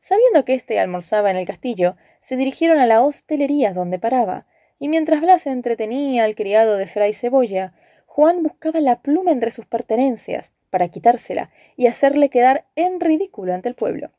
[0.00, 4.46] Sabiendo que éste almorzaba en el castillo, se dirigieron a la hostelería donde paraba,
[4.78, 7.72] y mientras Blas entretenía al criado de Fray Cebolla,
[8.06, 13.68] Juan buscaba la pluma entre sus pertenencias para quitársela y hacerle quedar en ridículo ante
[13.68, 14.10] el pueblo.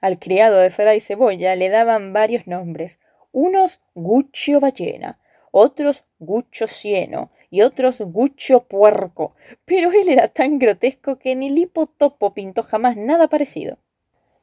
[0.00, 2.98] Al criado de Fray Cebolla le daban varios nombres,
[3.32, 5.18] unos Guccio Ballena,
[5.50, 9.34] otros Guccio Cieno y otros Guccio Puerco,
[9.64, 13.78] pero él era tan grotesco que ni Lipo Topo pintó jamás nada parecido.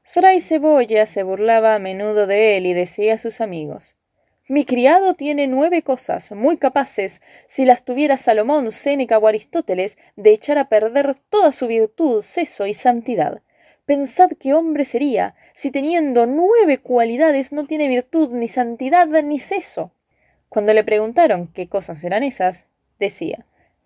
[0.04, 3.96] Fray Cebolla se burlaba a menudo de él y decía a sus amigos
[4.52, 10.34] mi criado tiene nueve cosas muy capaces, si las tuviera Salomón, Séneca o Aristóteles, de
[10.34, 13.44] echar a perder toda su virtud, seso y santidad.
[13.86, 19.94] Pensad qué hombre sería, si teniendo nueve cualidades no tiene virtud, ni santidad, ni seso.
[20.50, 22.66] Cuando le preguntaron qué cosas eran esas,
[23.00, 23.46] decía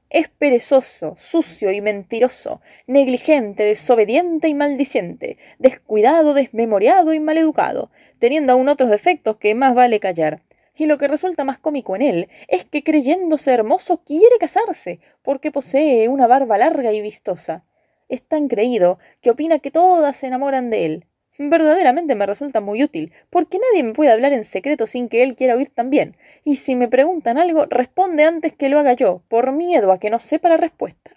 [0.10, 7.90] es perezoso, sucio y mentiroso, negligente, desobediente y maldiciente, descuidado, desmemoriado y maleducado,
[8.20, 10.42] teniendo aún otros defectos que más vale callar.
[10.78, 15.52] Y lo que resulta más cómico en él es que creyéndose hermoso quiere casarse, porque
[15.52, 17.64] posee una barba larga y vistosa.
[18.10, 21.06] Es tan creído que opina que todas se enamoran de él.
[21.38, 25.36] Verdaderamente me resulta muy útil, porque nadie me puede hablar en secreto sin que él
[25.36, 26.16] quiera oír también,
[26.46, 30.10] y si me preguntan algo, responde antes que lo haga yo, por miedo a que
[30.10, 31.12] no sepa la respuesta.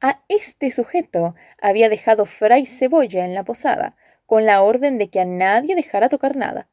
[0.00, 3.94] A este sujeto había dejado Fray Cebolla en la posada,
[4.24, 6.69] con la orden de que a nadie dejara tocar nada.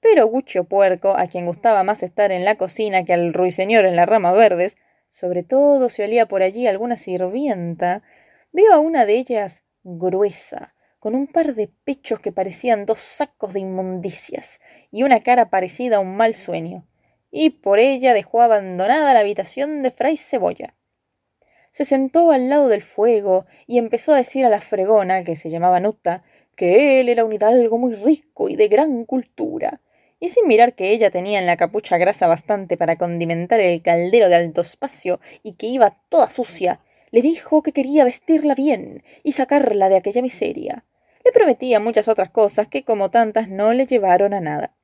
[0.00, 3.96] Pero Gucho Puerco, a quien gustaba más estar en la cocina que al ruiseñor en
[3.96, 4.76] las ramas verdes,
[5.08, 8.02] sobre todo si olía por allí alguna sirvienta,
[8.52, 13.52] vio a una de ellas gruesa, con un par de pechos que parecían dos sacos
[13.52, 16.86] de inmundicias y una cara parecida a un mal sueño,
[17.30, 20.74] y por ella dejó abandonada la habitación de Fray Cebolla.
[21.72, 25.50] Se sentó al lado del fuego y empezó a decir a la fregona, que se
[25.50, 26.24] llamaba Nuta,
[26.56, 29.80] que él era un hidalgo muy rico y de gran cultura,
[30.20, 34.28] y sin mirar que ella tenía en la capucha grasa bastante para condimentar el caldero
[34.28, 39.32] de alto espacio y que iba toda sucia, le dijo que quería vestirla bien y
[39.32, 40.84] sacarla de aquella miseria.
[41.24, 44.74] Le prometía muchas otras cosas que como tantas no le llevaron a nada.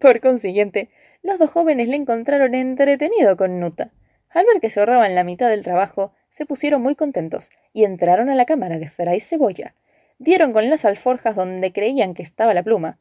[0.00, 0.90] Por consiguiente,
[1.22, 3.92] los dos jóvenes le encontraron entretenido con Nuta.
[4.30, 8.30] Al ver que se ahorraban la mitad del trabajo, se pusieron muy contentos y entraron
[8.30, 9.74] a la cámara de Fray Cebolla.
[10.18, 12.98] Dieron con las alforjas donde creían que estaba la pluma.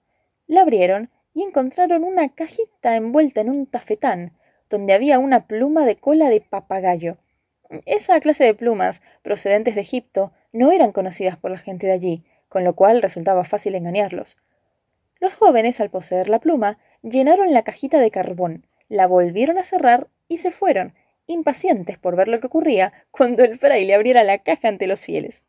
[0.47, 4.37] La abrieron y encontraron una cajita envuelta en un tafetán,
[4.69, 7.17] donde había una pluma de cola de papagayo.
[7.85, 12.23] Esa clase de plumas, procedentes de Egipto, no eran conocidas por la gente de allí,
[12.49, 14.37] con lo cual resultaba fácil engañarlos.
[15.19, 20.07] Los jóvenes, al poseer la pluma, llenaron la cajita de carbón, la volvieron a cerrar
[20.27, 20.93] y se fueron,
[21.27, 25.43] impacientes por ver lo que ocurría cuando el fraile abriera la caja ante los fieles.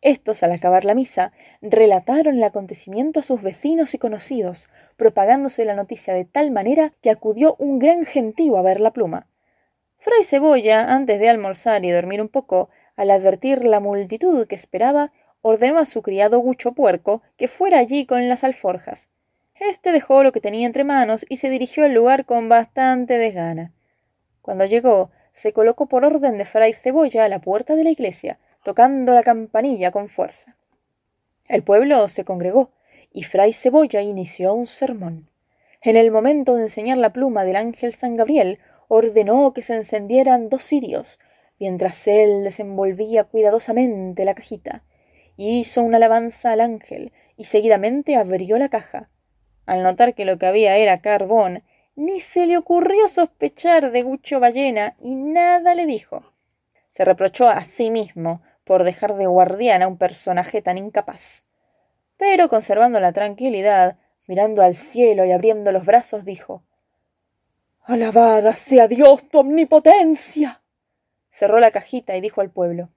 [0.00, 5.74] Estos, al acabar la misa, relataron el acontecimiento a sus vecinos y conocidos, propagándose la
[5.74, 9.26] noticia de tal manera que acudió un gran gentío a ver la pluma.
[9.96, 15.10] Fray Cebolla, antes de almorzar y dormir un poco, al advertir la multitud que esperaba,
[15.42, 19.08] ordenó a su criado Gucho Puerco que fuera allí con las alforjas.
[19.58, 23.72] Este dejó lo que tenía entre manos y se dirigió al lugar con bastante desgana.
[24.42, 28.38] Cuando llegó, se colocó por orden de Fray Cebolla a la puerta de la iglesia,
[28.62, 30.56] tocando la campanilla con fuerza.
[31.48, 32.70] El pueblo se congregó
[33.12, 35.28] y Fray Cebolla inició un sermón.
[35.80, 40.48] En el momento de enseñar la pluma del ángel San Gabriel, ordenó que se encendieran
[40.48, 41.20] dos cirios,
[41.58, 44.84] mientras él desenvolvía cuidadosamente la cajita.
[45.36, 49.08] Hizo una alabanza al ángel y seguidamente abrió la caja.
[49.66, 51.62] Al notar que lo que había era carbón,
[51.94, 56.32] ni se le ocurrió sospechar de Gucho Ballena y nada le dijo.
[56.88, 61.42] Se reprochó a sí mismo por dejar de guardián a un personaje tan incapaz.
[62.18, 63.96] Pero conservando la tranquilidad,
[64.26, 66.62] mirando al cielo y abriendo los brazos, dijo
[67.84, 70.60] Alabada sea Dios tu omnipotencia.
[71.30, 72.90] Cerró la cajita y dijo al pueblo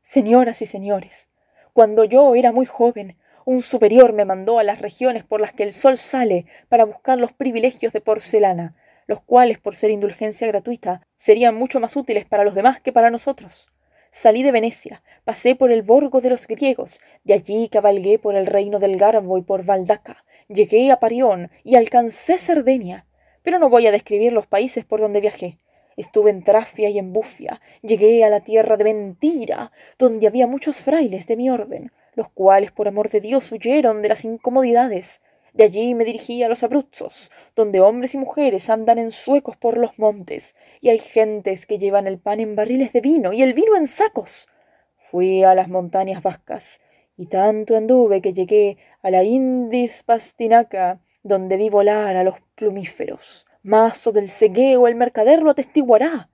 [0.00, 1.28] Señoras y señores,
[1.72, 5.64] cuando yo era muy joven, un superior me mandó a las regiones por las que
[5.64, 8.76] el sol sale para buscar los privilegios de porcelana,
[9.08, 13.10] los cuales, por ser indulgencia gratuita, serían mucho más útiles para los demás que para
[13.10, 13.68] nosotros.
[14.14, 18.44] Salí de Venecia, pasé por el Borgo de los griegos, de allí cabalgué por el
[18.44, 23.06] reino del Garbo y por Valdaca, llegué a Parión y alcancé Cerdeña.
[23.42, 25.56] Pero no voy a describir los países por donde viajé.
[25.96, 30.76] Estuve en Trafia y en Bufia, llegué a la tierra de Mentira, donde había muchos
[30.76, 35.22] frailes de mi orden, los cuales por amor de Dios huyeron de las incomodidades.
[35.52, 39.76] De allí me dirigí a los Abruzos, donde hombres y mujeres andan en suecos por
[39.76, 43.52] los montes, y hay gentes que llevan el pan en barriles de vino y el
[43.52, 44.48] vino en sacos.
[44.96, 46.80] Fui a las montañas vascas,
[47.18, 53.46] y tanto anduve que llegué a la Indis Pastinaca, donde vi volar a los plumíferos.
[53.62, 56.30] Mazo del cegueo el mercader lo atestiguará.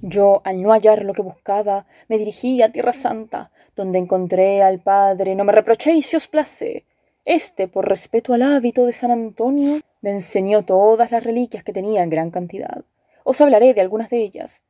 [0.00, 4.80] Yo, al no hallar lo que buscaba, me dirigí a Tierra Santa, donde encontré al
[4.80, 5.34] Padre.
[5.34, 6.84] No me reprochéis si os place.
[7.28, 12.02] Este, por respeto al hábito de San Antonio, me enseñó todas las reliquias que tenía
[12.02, 12.86] en gran cantidad.
[13.22, 14.62] Os hablaré de algunas de ellas.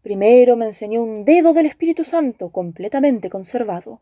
[0.00, 4.00] Primero me enseñó un dedo del Espíritu Santo completamente conservado.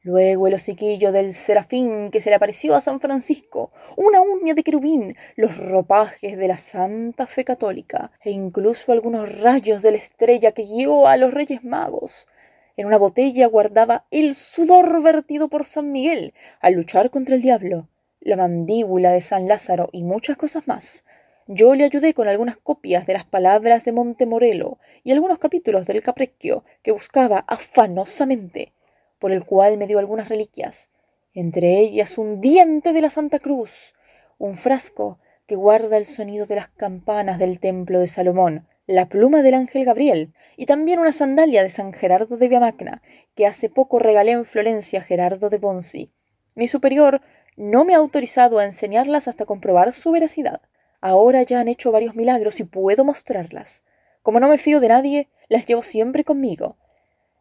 [0.00, 4.62] Luego el hociquillo del serafín que se le apareció a San Francisco, una uña de
[4.62, 10.52] querubín, los ropajes de la Santa Fe Católica, e incluso algunos rayos de la estrella
[10.52, 12.28] que guió a los Reyes Magos.
[12.76, 17.88] En una botella guardaba el sudor vertido por San Miguel al luchar contra el diablo,
[18.20, 21.04] la mandíbula de San Lázaro y muchas cosas más.
[21.48, 26.02] Yo le ayudé con algunas copias de las palabras de Montemorelo y algunos capítulos del
[26.02, 28.72] Caprecchio que buscaba afanosamente
[29.18, 30.90] por el cual me dio algunas reliquias,
[31.34, 33.94] entre ellas un diente de la Santa Cruz,
[34.38, 39.42] un frasco que guarda el sonido de las campanas del templo de Salomón, la pluma
[39.42, 43.02] del ángel Gabriel, y también una sandalia de San Gerardo de Viamacna,
[43.34, 46.12] que hace poco regalé en Florencia a Gerardo de Bonsi.
[46.54, 47.22] Mi superior
[47.56, 50.60] no me ha autorizado a enseñarlas hasta comprobar su veracidad.
[51.00, 53.82] Ahora ya han hecho varios milagros y puedo mostrarlas.
[54.22, 56.76] Como no me fío de nadie, las llevo siempre conmigo,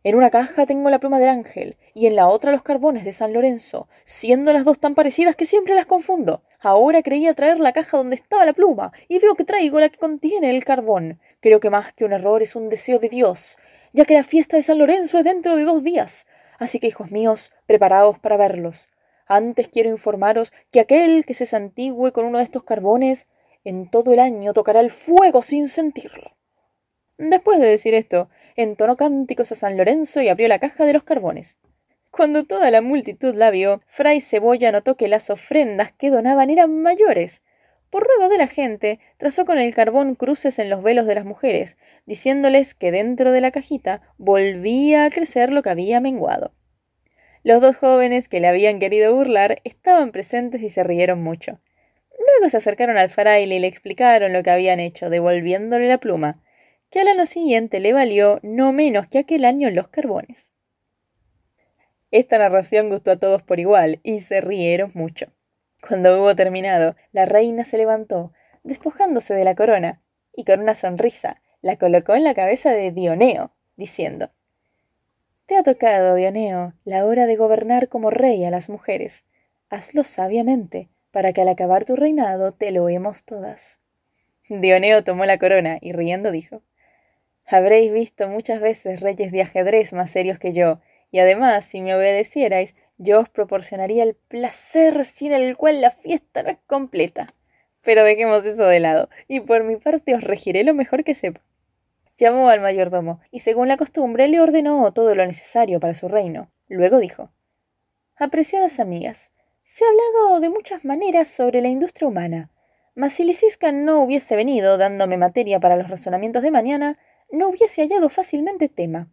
[0.03, 3.11] en una caja tengo la pluma del ángel y en la otra los carbones de
[3.11, 6.41] San Lorenzo, siendo las dos tan parecidas que siempre las confundo.
[6.59, 9.99] Ahora creía traer la caja donde estaba la pluma y veo que traigo la que
[9.99, 11.19] contiene el carbón.
[11.41, 13.57] Creo que más que un error es un deseo de Dios,
[13.93, 16.27] ya que la fiesta de San Lorenzo es dentro de dos días.
[16.59, 18.87] Así que, hijos míos, preparaos para verlos.
[19.27, 23.27] Antes quiero informaros que aquel que se santigüe con uno de estos carbones
[23.63, 26.35] en todo el año tocará el fuego sin sentirlo.
[27.17, 31.03] Después de decir esto, entonó cánticos a San Lorenzo y abrió la caja de los
[31.03, 31.57] carbones.
[32.09, 36.81] Cuando toda la multitud la vio, Fray Cebolla notó que las ofrendas que donaban eran
[36.81, 37.41] mayores.
[37.91, 41.25] Por ruego de la gente, trazó con el carbón cruces en los velos de las
[41.25, 46.53] mujeres, diciéndoles que dentro de la cajita volvía a crecer lo que había menguado.
[47.43, 51.59] Los dos jóvenes que le habían querido burlar estaban presentes y se rieron mucho.
[52.17, 56.41] Luego se acercaron al fraile y le explicaron lo que habían hecho, devolviéndole la pluma
[56.91, 60.51] que al año siguiente le valió no menos que aquel año los carbones.
[62.11, 65.27] Esta narración gustó a todos por igual y se rieron mucho.
[65.86, 68.32] Cuando hubo terminado, la reina se levantó,
[68.63, 69.99] despojándose de la corona,
[70.34, 74.29] y con una sonrisa la colocó en la cabeza de Dioneo, diciendo
[75.47, 79.25] Te ha tocado, Dioneo, la hora de gobernar como rey a las mujeres.
[79.69, 83.79] Hazlo sabiamente, para que al acabar tu reinado te lo hemos todas.
[84.49, 86.61] Dioneo tomó la corona y riendo dijo
[87.45, 90.79] Habréis visto muchas veces reyes de ajedrez más serios que yo,
[91.11, 96.43] y además, si me obedecierais, yo os proporcionaría el placer sin el cual la fiesta
[96.43, 97.33] no es completa.
[97.81, 101.41] Pero dejemos eso de lado, y por mi parte os regiré lo mejor que sepa.
[102.17, 106.51] Llamó al mayordomo, y según la costumbre le ordenó todo lo necesario para su reino.
[106.67, 107.31] Luego dijo
[108.17, 109.31] Apreciadas amigas,
[109.63, 112.51] se ha hablado de muchas maneras sobre la industria humana,
[112.93, 116.99] mas si Lisisca no hubiese venido dándome materia para los razonamientos de mañana,
[117.31, 119.09] no hubiese hallado fácilmente tema.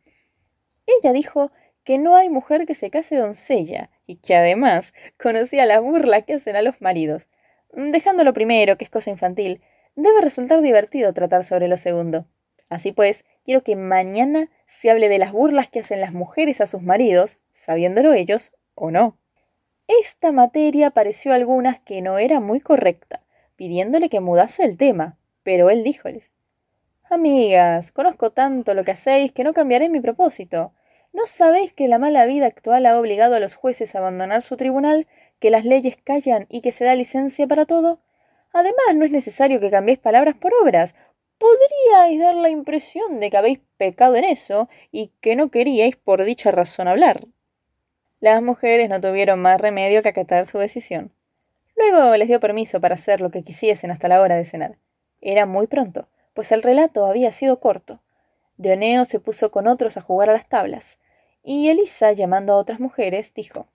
[0.86, 1.53] Ella dijo
[1.89, 6.34] que no hay mujer que se case doncella, y que además conocía la burla que
[6.34, 7.30] hacen a los maridos.
[7.72, 9.62] Dejando lo primero, que es cosa infantil,
[9.97, 12.26] debe resultar divertido tratar sobre lo segundo.
[12.68, 16.66] Así pues, quiero que mañana se hable de las burlas que hacen las mujeres a
[16.66, 19.16] sus maridos, sabiéndolo ellos o no.
[19.86, 23.22] Esta materia pareció a algunas que no era muy correcta,
[23.57, 26.32] pidiéndole que mudase el tema, pero él díjoles
[27.09, 30.74] Amigas, conozco tanto lo que hacéis que no cambiaré mi propósito.
[31.19, 34.57] ¿No sabéis que la mala vida actual ha obligado a los jueces a abandonar su
[34.57, 35.09] tribunal,
[35.41, 37.99] que las leyes callan y que se da licencia para todo?
[38.53, 40.95] Además, no es necesario que cambiéis palabras por obras.
[41.39, 46.25] Podríais dar la impresión de que habéis pecado en eso y que no queríais por
[46.25, 47.27] dicha razón hablar.
[48.21, 51.11] Las mujeres no tuvieron más remedio que acatar su decisión.
[51.75, 54.79] Luego les dio permiso para hacer lo que quisiesen hasta la hora de cenar.
[55.21, 56.07] Era muy pronto
[56.39, 58.01] pues el relato había sido corto.
[58.59, 61.01] Dioneo se puso con otros a jugar a las tablas,
[61.51, 63.69] y Elisa, llamando a otras mujeres, dijo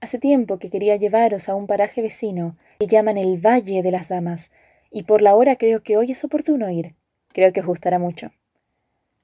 [0.00, 4.08] Hace tiempo que quería llevaros a un paraje vecino que llaman el Valle de las
[4.08, 4.50] Damas,
[4.90, 6.94] y por la hora creo que hoy es oportuno ir.
[7.34, 8.30] Creo que os gustará mucho.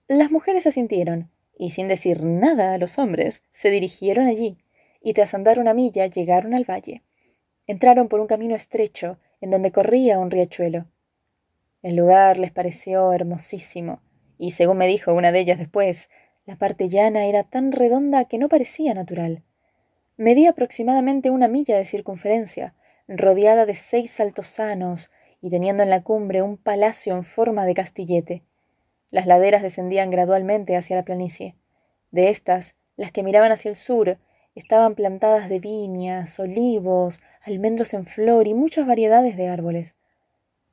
[0.07, 4.59] Las mujeres asintieron, y sin decir nada a los hombres, se dirigieron allí,
[5.01, 7.01] y tras andar una milla llegaron al valle.
[7.67, 10.85] Entraron por un camino estrecho, en donde corría un riachuelo.
[11.81, 14.03] El lugar les pareció hermosísimo,
[14.37, 16.11] y según me dijo una de ellas después,
[16.47, 19.42] la parte llana era tan redonda que no parecía natural.
[20.16, 22.74] Medía aproximadamente una milla de circunferencia,
[23.09, 28.42] rodeada de seis altosanos y teniendo en la cumbre un palacio en forma de castillete.
[29.11, 31.57] Las laderas descendían gradualmente hacia la planicie.
[32.11, 34.18] De estas, las que miraban hacia el sur
[34.55, 39.97] estaban plantadas de viñas, olivos, almendros en flor y muchas variedades de árboles.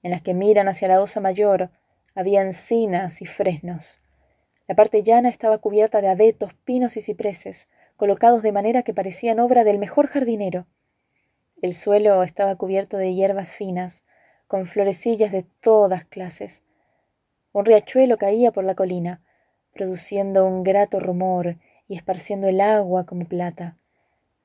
[0.03, 1.69] En las que miran hacia la osa mayor
[2.13, 3.99] había encinas y fresnos.
[4.71, 7.67] La parte llana estaba cubierta de abetos, pinos y cipreses,
[7.97, 10.65] colocados de manera que parecían obra del mejor jardinero.
[11.61, 14.05] El suelo estaba cubierto de hierbas finas,
[14.47, 16.63] con florecillas de todas clases.
[17.51, 19.21] Un riachuelo caía por la colina,
[19.73, 21.57] produciendo un grato rumor
[21.89, 23.75] y esparciendo el agua como plata.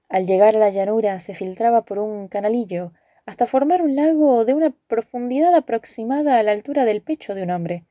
[0.08, 2.92] Al llegar a la llanura se filtraba por un canalillo
[3.26, 7.52] hasta formar un lago de una profundidad aproximada a la altura del pecho de un
[7.52, 7.84] hombre.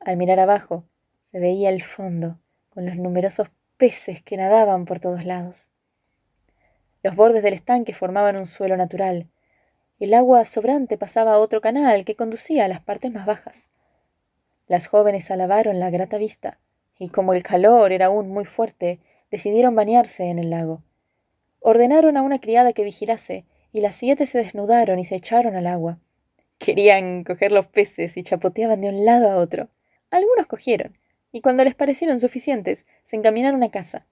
[0.00, 0.86] Al mirar abajo
[1.32, 5.70] se veía el fondo, con los numerosos peces que nadaban por todos lados.
[7.02, 9.28] Los bordes del estanque formaban un suelo natural.
[9.98, 13.66] El agua sobrante pasaba a otro canal que conducía a las partes más bajas.
[14.68, 16.58] Las jóvenes alabaron la grata vista,
[16.98, 20.82] y como el calor era aún muy fuerte, decidieron bañarse en el lago.
[21.60, 25.66] Ordenaron a una criada que vigilase, y las siete se desnudaron y se echaron al
[25.66, 25.98] agua.
[26.58, 29.68] Querían coger los peces y chapoteaban de un lado a otro.
[30.10, 30.98] Algunos cogieron,
[31.32, 34.06] y cuando les parecieron suficientes, se encaminaron a casa.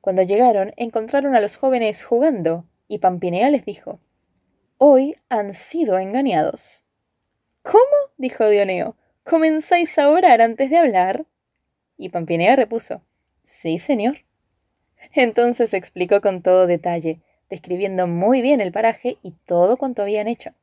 [0.00, 3.98] Cuando llegaron, encontraron a los jóvenes jugando, y Pampinea les dijo
[4.78, 6.84] Hoy han sido engañados.
[7.62, 7.82] ¿Cómo?
[8.16, 8.96] dijo Dioneo.
[9.24, 11.26] ¿Comenzáis a orar antes de hablar?
[11.98, 13.02] Y Pampinea repuso
[13.42, 14.24] Sí, señor.
[15.12, 20.54] Entonces explicó con todo detalle, describiendo muy bien el paraje y todo cuanto habían hecho.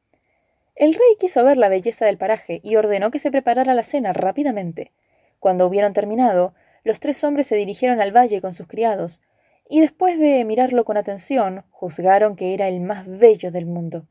[0.76, 4.14] El rey quiso ver la belleza del paraje y ordenó que se preparara la cena
[4.14, 4.92] rápidamente.
[5.40, 9.22] Cuando hubieron terminado, los tres hombres se dirigieron al valle con sus criados,
[9.70, 14.08] y después de mirarlo con atención, juzgaron que era el más bello del mundo.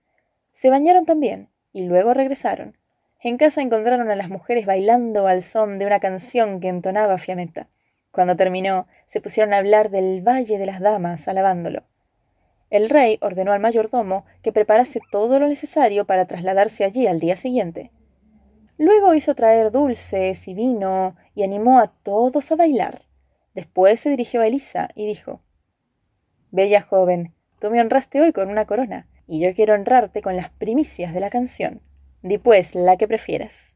[0.52, 2.76] Se bañaron también, y luego regresaron.
[3.20, 7.68] En casa encontraron a las mujeres bailando al son de una canción que entonaba Fiametta.
[8.12, 11.82] Cuando terminó, se pusieron a hablar del Valle de las Damas, alabándolo.
[12.70, 17.36] El rey ordenó al mayordomo que preparase todo lo necesario para trasladarse allí al día
[17.36, 17.90] siguiente.
[18.78, 23.02] Luego hizo traer dulces y vino y animó a todos a bailar.
[23.54, 25.40] Después se dirigió a Elisa y dijo
[26.50, 30.50] Bella joven, tú me honraste hoy con una corona, y yo quiero honrarte con las
[30.50, 31.80] primicias de la canción.
[32.22, 33.74] Di pues la que prefieras.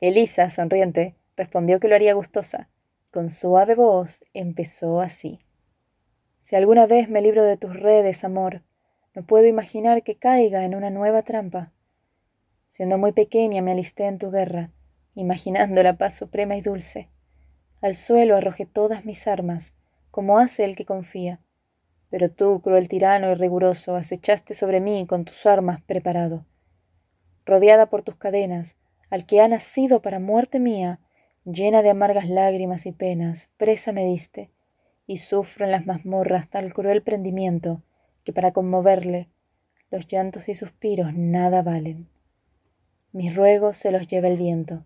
[0.00, 2.68] Elisa, sonriente, respondió que lo haría gustosa.
[3.10, 5.40] Con suave voz empezó así.
[6.42, 8.62] Si alguna vez me libro de tus redes, amor,
[9.14, 11.72] no puedo imaginar que caiga en una nueva trampa.
[12.68, 14.70] Siendo muy pequeña me alisté en tu guerra,
[15.14, 17.08] imaginando la paz suprema y dulce.
[17.80, 19.72] Al suelo arrojé todas mis armas,
[20.10, 21.40] como hace el que confía.
[22.10, 26.46] Pero tú, cruel tirano y riguroso, acechaste sobre mí con tus armas preparado.
[27.44, 28.76] Rodeada por tus cadenas,
[29.10, 31.00] al que ha nacido para muerte mía,
[31.44, 34.50] llena de amargas lágrimas y penas, presa me diste,
[35.06, 37.82] y sufro en las mazmorras tal cruel prendimiento,
[38.24, 39.28] que para conmoverle
[39.90, 42.08] los llantos y suspiros nada valen.
[43.12, 44.84] Mis ruegos se los lleva el viento.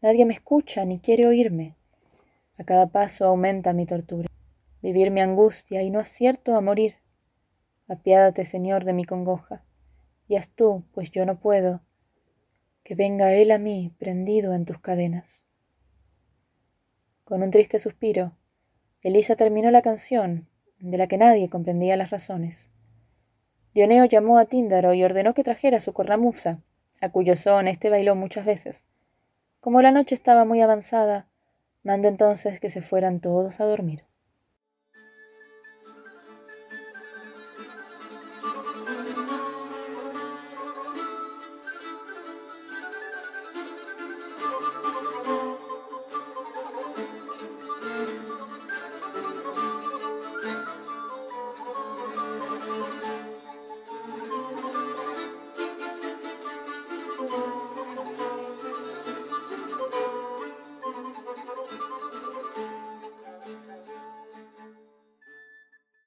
[0.00, 1.76] Nadie me escucha ni quiere oírme.
[2.56, 4.28] A cada paso aumenta mi tortura.
[4.80, 6.96] Vivir mi angustia y no acierto a morir.
[7.88, 9.64] Apiádate, Señor, de mi congoja.
[10.28, 11.82] Y haz tú, pues yo no puedo,
[12.84, 15.44] que venga él a mí prendido en tus cadenas.
[17.24, 18.36] Con un triste suspiro,
[19.02, 20.48] Elisa terminó la canción,
[20.78, 22.70] de la que nadie comprendía las razones.
[23.74, 26.62] Dioneo llamó a Tíndaro y ordenó que trajera su cornamusa,
[27.00, 28.86] a cuyo son éste bailó muchas veces.
[29.60, 31.28] Como la noche estaba muy avanzada,
[31.82, 34.07] mandó entonces que se fueran todos a dormir.